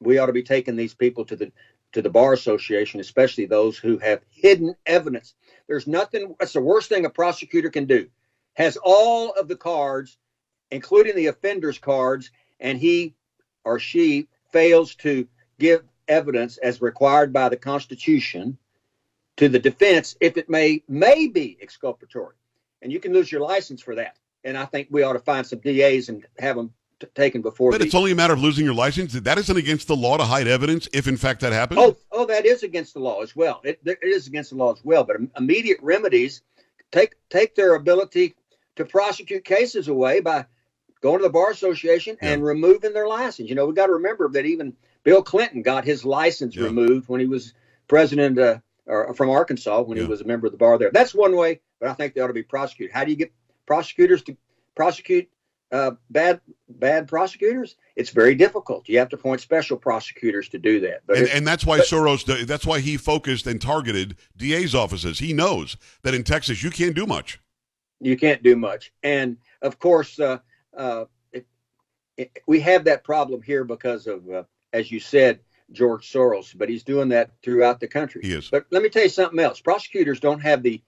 we 0.00 0.18
ought 0.18 0.26
to 0.26 0.32
be 0.32 0.42
taking 0.42 0.76
these 0.76 0.94
people 0.94 1.24
to 1.26 1.36
the 1.36 1.52
to 1.92 2.02
the 2.02 2.10
bar 2.10 2.32
association, 2.32 2.98
especially 2.98 3.46
those 3.46 3.78
who 3.78 3.98
have 3.98 4.20
hidden 4.28 4.74
evidence. 4.86 5.34
There's 5.68 5.86
nothing. 5.86 6.34
That's 6.40 6.52
the 6.52 6.60
worst 6.60 6.88
thing 6.88 7.04
a 7.04 7.10
prosecutor 7.10 7.70
can 7.70 7.86
do. 7.86 8.08
Has 8.54 8.76
all 8.82 9.30
of 9.30 9.46
the 9.46 9.56
cards, 9.56 10.18
including 10.72 11.14
the 11.14 11.26
offender's 11.26 11.78
cards, 11.78 12.30
and 12.58 12.76
he 12.76 13.14
or 13.64 13.78
she 13.78 14.26
fails 14.50 14.96
to 14.96 15.28
give 15.60 15.84
evidence 16.08 16.56
as 16.56 16.82
required 16.82 17.32
by 17.32 17.48
the 17.48 17.56
Constitution 17.56 18.58
to 19.36 19.48
the 19.48 19.58
defense 19.58 20.16
if 20.20 20.36
it 20.36 20.48
may 20.48 20.82
may 20.88 21.28
be 21.28 21.56
exculpatory, 21.60 22.34
and 22.84 22.92
you 22.92 23.00
can 23.00 23.12
lose 23.12 23.32
your 23.32 23.40
license 23.40 23.82
for 23.82 23.96
that. 23.96 24.16
And 24.44 24.56
I 24.56 24.66
think 24.66 24.88
we 24.90 25.02
ought 25.02 25.14
to 25.14 25.18
find 25.18 25.44
some 25.46 25.58
DAs 25.58 26.08
and 26.10 26.24
have 26.38 26.54
them 26.54 26.72
t- 27.00 27.06
taken 27.14 27.40
before. 27.42 27.70
But 27.72 27.78
the, 27.80 27.86
it's 27.86 27.94
only 27.94 28.12
a 28.12 28.14
matter 28.14 28.34
of 28.34 28.40
losing 28.40 28.64
your 28.64 28.74
license. 28.74 29.14
That 29.14 29.38
isn't 29.38 29.56
against 29.56 29.88
the 29.88 29.96
law 29.96 30.18
to 30.18 30.24
hide 30.24 30.46
evidence 30.46 30.86
if, 30.92 31.08
in 31.08 31.16
fact, 31.16 31.40
that 31.40 31.52
happens. 31.52 31.80
oh 31.82 31.96
oh 32.12 32.26
that 32.26 32.44
is 32.46 32.62
against 32.62 32.94
the 32.94 33.00
law 33.00 33.22
as 33.22 33.34
well. 33.34 33.60
It, 33.64 33.80
it 33.84 33.98
is 34.02 34.26
against 34.28 34.50
the 34.50 34.56
law 34.56 34.72
as 34.72 34.84
well. 34.84 35.02
But 35.02 35.16
immediate 35.36 35.78
remedies 35.82 36.42
take 36.92 37.14
take 37.30 37.54
their 37.54 37.74
ability 37.74 38.34
to 38.76 38.84
prosecute 38.84 39.44
cases 39.44 39.88
away 39.88 40.20
by 40.20 40.44
going 41.00 41.18
to 41.18 41.24
the 41.24 41.30
bar 41.30 41.50
association 41.50 42.16
Yeah. 42.20 42.32
and 42.32 42.44
removing 42.44 42.92
their 42.92 43.06
license. 43.08 43.48
You 43.48 43.54
know, 43.54 43.66
we 43.66 43.74
got 43.74 43.86
to 43.86 43.92
remember 43.94 44.28
that 44.28 44.44
even 44.44 44.74
Bill 45.04 45.22
Clinton 45.22 45.62
got 45.62 45.84
his 45.84 46.04
license 46.04 46.54
Yeah. 46.54 46.64
removed 46.64 47.08
when 47.08 47.20
he 47.20 47.26
was 47.26 47.54
president 47.88 48.38
uh, 48.38 48.58
from 49.14 49.30
Arkansas 49.30 49.82
when 49.82 49.96
Yeah. 49.96 50.04
he 50.04 50.08
was 50.10 50.20
a 50.20 50.24
member 50.24 50.46
of 50.46 50.52
the 50.52 50.58
bar 50.58 50.76
there. 50.78 50.90
That's 50.92 51.14
one 51.14 51.36
way, 51.36 51.60
but 51.84 51.90
I 51.90 51.94
think 51.94 52.14
they 52.14 52.22
ought 52.22 52.28
to 52.28 52.32
be 52.32 52.42
prosecuted. 52.42 52.94
How 52.94 53.04
do 53.04 53.10
you 53.10 53.16
get 53.16 53.30
prosecutors 53.66 54.22
to 54.22 54.34
prosecute 54.74 55.28
uh, 55.70 55.92
bad 56.08 56.40
bad 56.66 57.06
prosecutors? 57.06 57.76
It's 57.94 58.08
very 58.08 58.34
difficult. 58.34 58.88
You 58.88 58.98
have 59.00 59.10
to 59.10 59.16
appoint 59.16 59.42
special 59.42 59.76
prosecutors 59.76 60.48
to 60.48 60.58
do 60.58 60.80
that. 60.80 61.02
But 61.06 61.18
And, 61.18 61.28
and 61.28 61.46
that's 61.46 61.66
why 61.66 61.76
but- 61.76 61.86
Soros, 61.86 62.46
that's 62.46 62.64
why 62.64 62.80
he 62.80 62.96
focused 62.96 63.46
and 63.46 63.60
targeted 63.60 64.16
DA's 64.38 64.74
offices. 64.74 65.18
He 65.18 65.34
knows 65.34 65.76
that 66.02 66.14
in 66.14 66.24
Texas 66.24 66.62
you 66.62 66.70
can't 66.70 66.94
do 66.94 67.04
much. 67.06 67.38
you 68.00 68.16
can't 68.16 68.42
do 68.42 68.56
much. 68.56 68.90
And 69.02 69.36
of 69.60 69.78
course, 69.78 70.18
uh, 70.18 70.38
uh, 70.74 71.04
it, 71.32 71.46
it, 72.16 72.38
we 72.46 72.60
have 72.60 72.84
that 72.84 73.04
problem 73.04 73.42
here 73.42 73.64
because 73.64 74.06
of, 74.06 74.28
uh, 74.30 74.44
as 74.72 74.90
you 74.90 75.00
said, 75.00 75.40
George 75.70 76.10
Soros, 76.10 76.56
but 76.56 76.70
he's 76.70 76.82
doing 76.82 77.10
that 77.10 77.30
throughout 77.42 77.78
the 77.78 77.88
country. 77.88 78.22
He 78.24 78.32
is. 78.32 78.48
But 78.48 78.64
let 78.70 78.82
me 78.82 78.88
tell 78.88 79.02
you 79.02 79.08
something 79.10 79.38
else. 79.38 79.60
Prosecutors 79.60 80.18
don't 80.20 80.40
have 80.40 80.62
the 80.62 80.82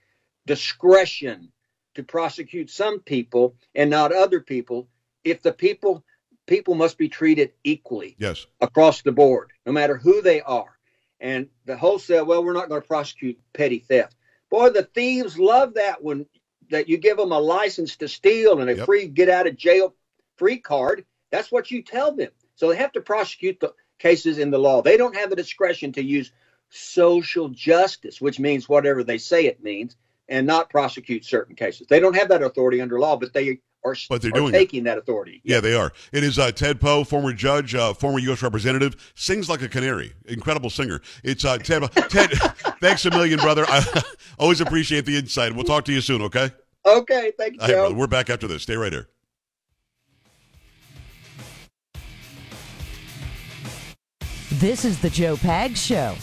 discretion 0.46 1.50
to 1.94 2.02
prosecute 2.02 2.70
some 2.70 3.00
people 3.00 3.54
and 3.74 3.90
not 3.90 4.12
other 4.12 4.40
people 4.40 4.88
if 5.24 5.42
the 5.42 5.52
people 5.52 6.04
people 6.46 6.74
must 6.74 6.96
be 6.96 7.08
treated 7.08 7.50
equally 7.64 8.14
Yes. 8.18 8.46
across 8.60 9.02
the 9.02 9.10
board, 9.12 9.50
no 9.66 9.72
matter 9.72 9.96
who 9.96 10.22
they 10.22 10.40
are. 10.42 10.78
And 11.18 11.48
the 11.64 11.76
wholesale, 11.76 12.24
well, 12.24 12.44
we're 12.44 12.52
not 12.52 12.68
going 12.68 12.80
to 12.80 12.86
prosecute 12.86 13.36
petty 13.52 13.80
theft. 13.80 14.14
Boy, 14.50 14.70
the 14.70 14.84
thieves 14.84 15.38
love 15.38 15.74
that 15.74 16.02
when 16.02 16.26
that 16.70 16.88
you 16.88 16.98
give 16.98 17.16
them 17.16 17.32
a 17.32 17.38
license 17.38 17.96
to 17.96 18.08
steal 18.08 18.60
and 18.60 18.68
a 18.70 18.76
Yep. 18.76 18.86
free 18.86 19.06
get 19.08 19.28
out 19.28 19.46
of 19.46 19.56
jail 19.56 19.94
free 20.36 20.58
card. 20.58 21.04
That's 21.30 21.50
what 21.50 21.70
you 21.70 21.82
tell 21.82 22.12
them. 22.12 22.30
So 22.54 22.68
they 22.68 22.76
have 22.76 22.92
to 22.92 23.00
prosecute 23.00 23.60
the 23.60 23.72
cases 23.98 24.38
in 24.38 24.50
the 24.50 24.58
law. 24.58 24.82
They 24.82 24.96
don't 24.96 25.16
have 25.16 25.30
the 25.30 25.36
discretion 25.36 25.92
to 25.92 26.02
use 26.02 26.32
social 26.68 27.48
justice, 27.48 28.20
which 28.20 28.38
means 28.38 28.68
whatever 28.68 29.02
they 29.04 29.18
say 29.18 29.46
it 29.46 29.62
means, 29.62 29.96
and 30.28 30.46
not 30.46 30.70
prosecute 30.70 31.24
certain 31.24 31.54
cases. 31.54 31.86
They 31.88 32.00
don't 32.00 32.14
have 32.16 32.28
that 32.28 32.42
authority 32.42 32.80
under 32.80 32.98
law, 32.98 33.16
but 33.16 33.32
they 33.32 33.58
are, 33.84 33.94
But 34.08 34.22
they're 34.22 34.30
are 34.32 34.34
doing 34.34 34.54
it. 34.54 34.58
taking 34.58 34.84
that 34.84 34.98
authority. 34.98 35.40
Yeah, 35.44 35.60
they 35.60 35.74
are. 35.74 35.92
It 36.12 36.24
is 36.24 36.38
uh, 36.38 36.50
Ted 36.50 36.80
Poe, 36.80 37.04
former 37.04 37.32
judge, 37.32 37.74
uh, 37.74 37.94
former 37.94 38.18
U.S. 38.18 38.42
representative, 38.42 39.12
sings 39.14 39.48
like 39.48 39.62
a 39.62 39.68
canary. 39.68 40.12
Incredible 40.26 40.70
singer. 40.70 41.00
It's 41.22 41.44
uh, 41.44 41.58
Ted. 41.58 41.82
Ted, 42.10 42.30
thanks 42.80 43.04
a 43.06 43.10
million, 43.10 43.38
brother. 43.38 43.64
I 43.68 44.02
always 44.38 44.60
appreciate 44.60 45.06
the 45.06 45.16
insight. 45.16 45.54
We'll 45.54 45.64
talk 45.64 45.84
to 45.84 45.92
you 45.92 46.00
soon, 46.00 46.22
okay? 46.22 46.50
Okay, 46.84 47.32
thank 47.38 47.54
you, 47.54 47.60
All 47.60 47.66
right, 47.66 47.72
Joe. 47.74 47.80
brother. 47.82 47.94
We're 47.94 48.06
back 48.08 48.30
after 48.30 48.48
this. 48.48 48.62
Stay 48.62 48.76
right 48.76 48.92
here. 48.92 49.08
This 54.50 54.84
is 54.84 55.00
the 55.00 55.10
Joe 55.10 55.36
Pags 55.36 55.76
Show. 55.76 56.14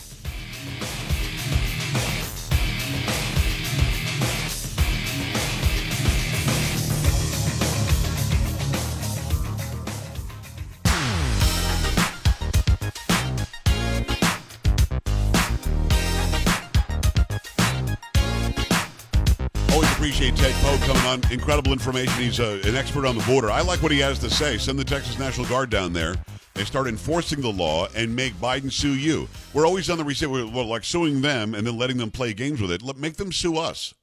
Ted 20.44 20.56
Poe 20.56 20.78
coming 20.86 21.04
on. 21.04 21.32
Incredible 21.32 21.72
information. 21.72 22.22
He's 22.22 22.42
uh, 22.42 22.60
an 22.66 22.76
expert 22.76 23.06
on 23.06 23.18
the 23.18 23.24
border. 23.24 23.50
I 23.50 23.62
like 23.62 23.82
what 23.82 23.94
he 23.94 24.00
has 24.00 24.20
to 24.20 24.30
say. 24.30 24.58
Send 24.58 24.78
the 24.78 24.84
Texas 24.84 25.18
National 25.18 25.48
Guard 25.48 25.70
down 25.70 25.94
there 25.94 26.16
They 26.54 26.66
start 26.66 26.88
enforcing 26.88 27.40
the 27.40 27.50
law 27.50 27.88
and 27.96 28.14
make 28.14 28.34
Biden 28.34 28.70
sue 28.70 28.94
you. 28.96 29.30
We're 29.54 29.66
always 29.66 29.90
on 29.90 29.98
the 29.98 30.04
receipt. 30.04 30.26
We're, 30.26 30.46
we're 30.46 30.66
like 30.66 30.84
suing 30.84 31.22
them 31.22 31.56
and 31.56 31.66
then 31.66 31.78
letting 31.78 31.96
them 31.96 32.12
play 32.12 32.34
games 32.34 32.60
with 32.60 32.74
it. 32.74 32.82
Let, 32.82 32.98
make 32.98 33.16
them 33.16 33.32
sue 33.32 33.56
us. 33.58 33.94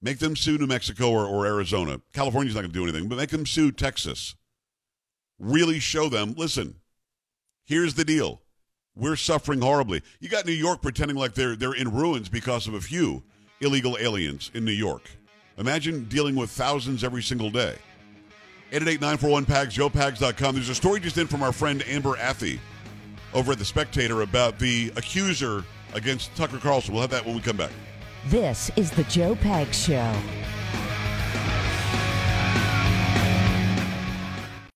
Make 0.00 0.20
them 0.20 0.36
sue 0.36 0.58
New 0.58 0.68
Mexico 0.68 1.10
or, 1.10 1.26
or 1.26 1.44
Arizona. 1.44 2.00
California's 2.12 2.54
not 2.54 2.60
going 2.60 2.70
to 2.70 2.78
do 2.78 2.84
anything, 2.84 3.08
but 3.08 3.18
make 3.18 3.30
them 3.30 3.44
sue 3.44 3.72
Texas. 3.72 4.36
Really 5.40 5.80
show 5.80 6.08
them, 6.08 6.34
listen, 6.36 6.76
here's 7.64 7.94
the 7.94 8.04
deal. 8.04 8.42
We're 8.94 9.16
suffering 9.16 9.60
horribly. 9.60 10.02
You 10.20 10.28
got 10.28 10.46
New 10.46 10.52
York 10.52 10.82
pretending 10.82 11.16
like 11.16 11.34
they're 11.34 11.56
they're 11.56 11.74
in 11.74 11.92
ruins 11.92 12.28
because 12.28 12.68
of 12.68 12.74
a 12.74 12.80
few 12.80 13.24
illegal 13.60 13.98
aliens 13.98 14.52
in 14.54 14.64
New 14.64 14.70
York. 14.70 15.10
Imagine 15.58 16.04
dealing 16.04 16.34
with 16.34 16.50
thousands 16.50 17.04
every 17.04 17.22
single 17.22 17.50
day. 17.50 17.76
888-941-PAGS, 18.72 19.76
joepags.com. 19.76 20.54
There's 20.54 20.68
a 20.68 20.74
story 20.74 21.00
just 21.00 21.16
in 21.16 21.26
from 21.26 21.42
our 21.42 21.52
friend 21.52 21.84
Amber 21.86 22.16
Athey 22.16 22.58
over 23.32 23.52
at 23.52 23.58
The 23.58 23.64
Spectator 23.64 24.22
about 24.22 24.58
the 24.58 24.92
accuser 24.96 25.64
against 25.92 26.34
Tucker 26.34 26.58
Carlson. 26.58 26.92
We'll 26.92 27.02
have 27.02 27.10
that 27.10 27.24
when 27.24 27.36
we 27.36 27.40
come 27.40 27.56
back. 27.56 27.70
This 28.26 28.70
is 28.76 28.90
the 28.90 29.04
Joe 29.04 29.36
Pags 29.36 29.74
Show. 29.86 30.12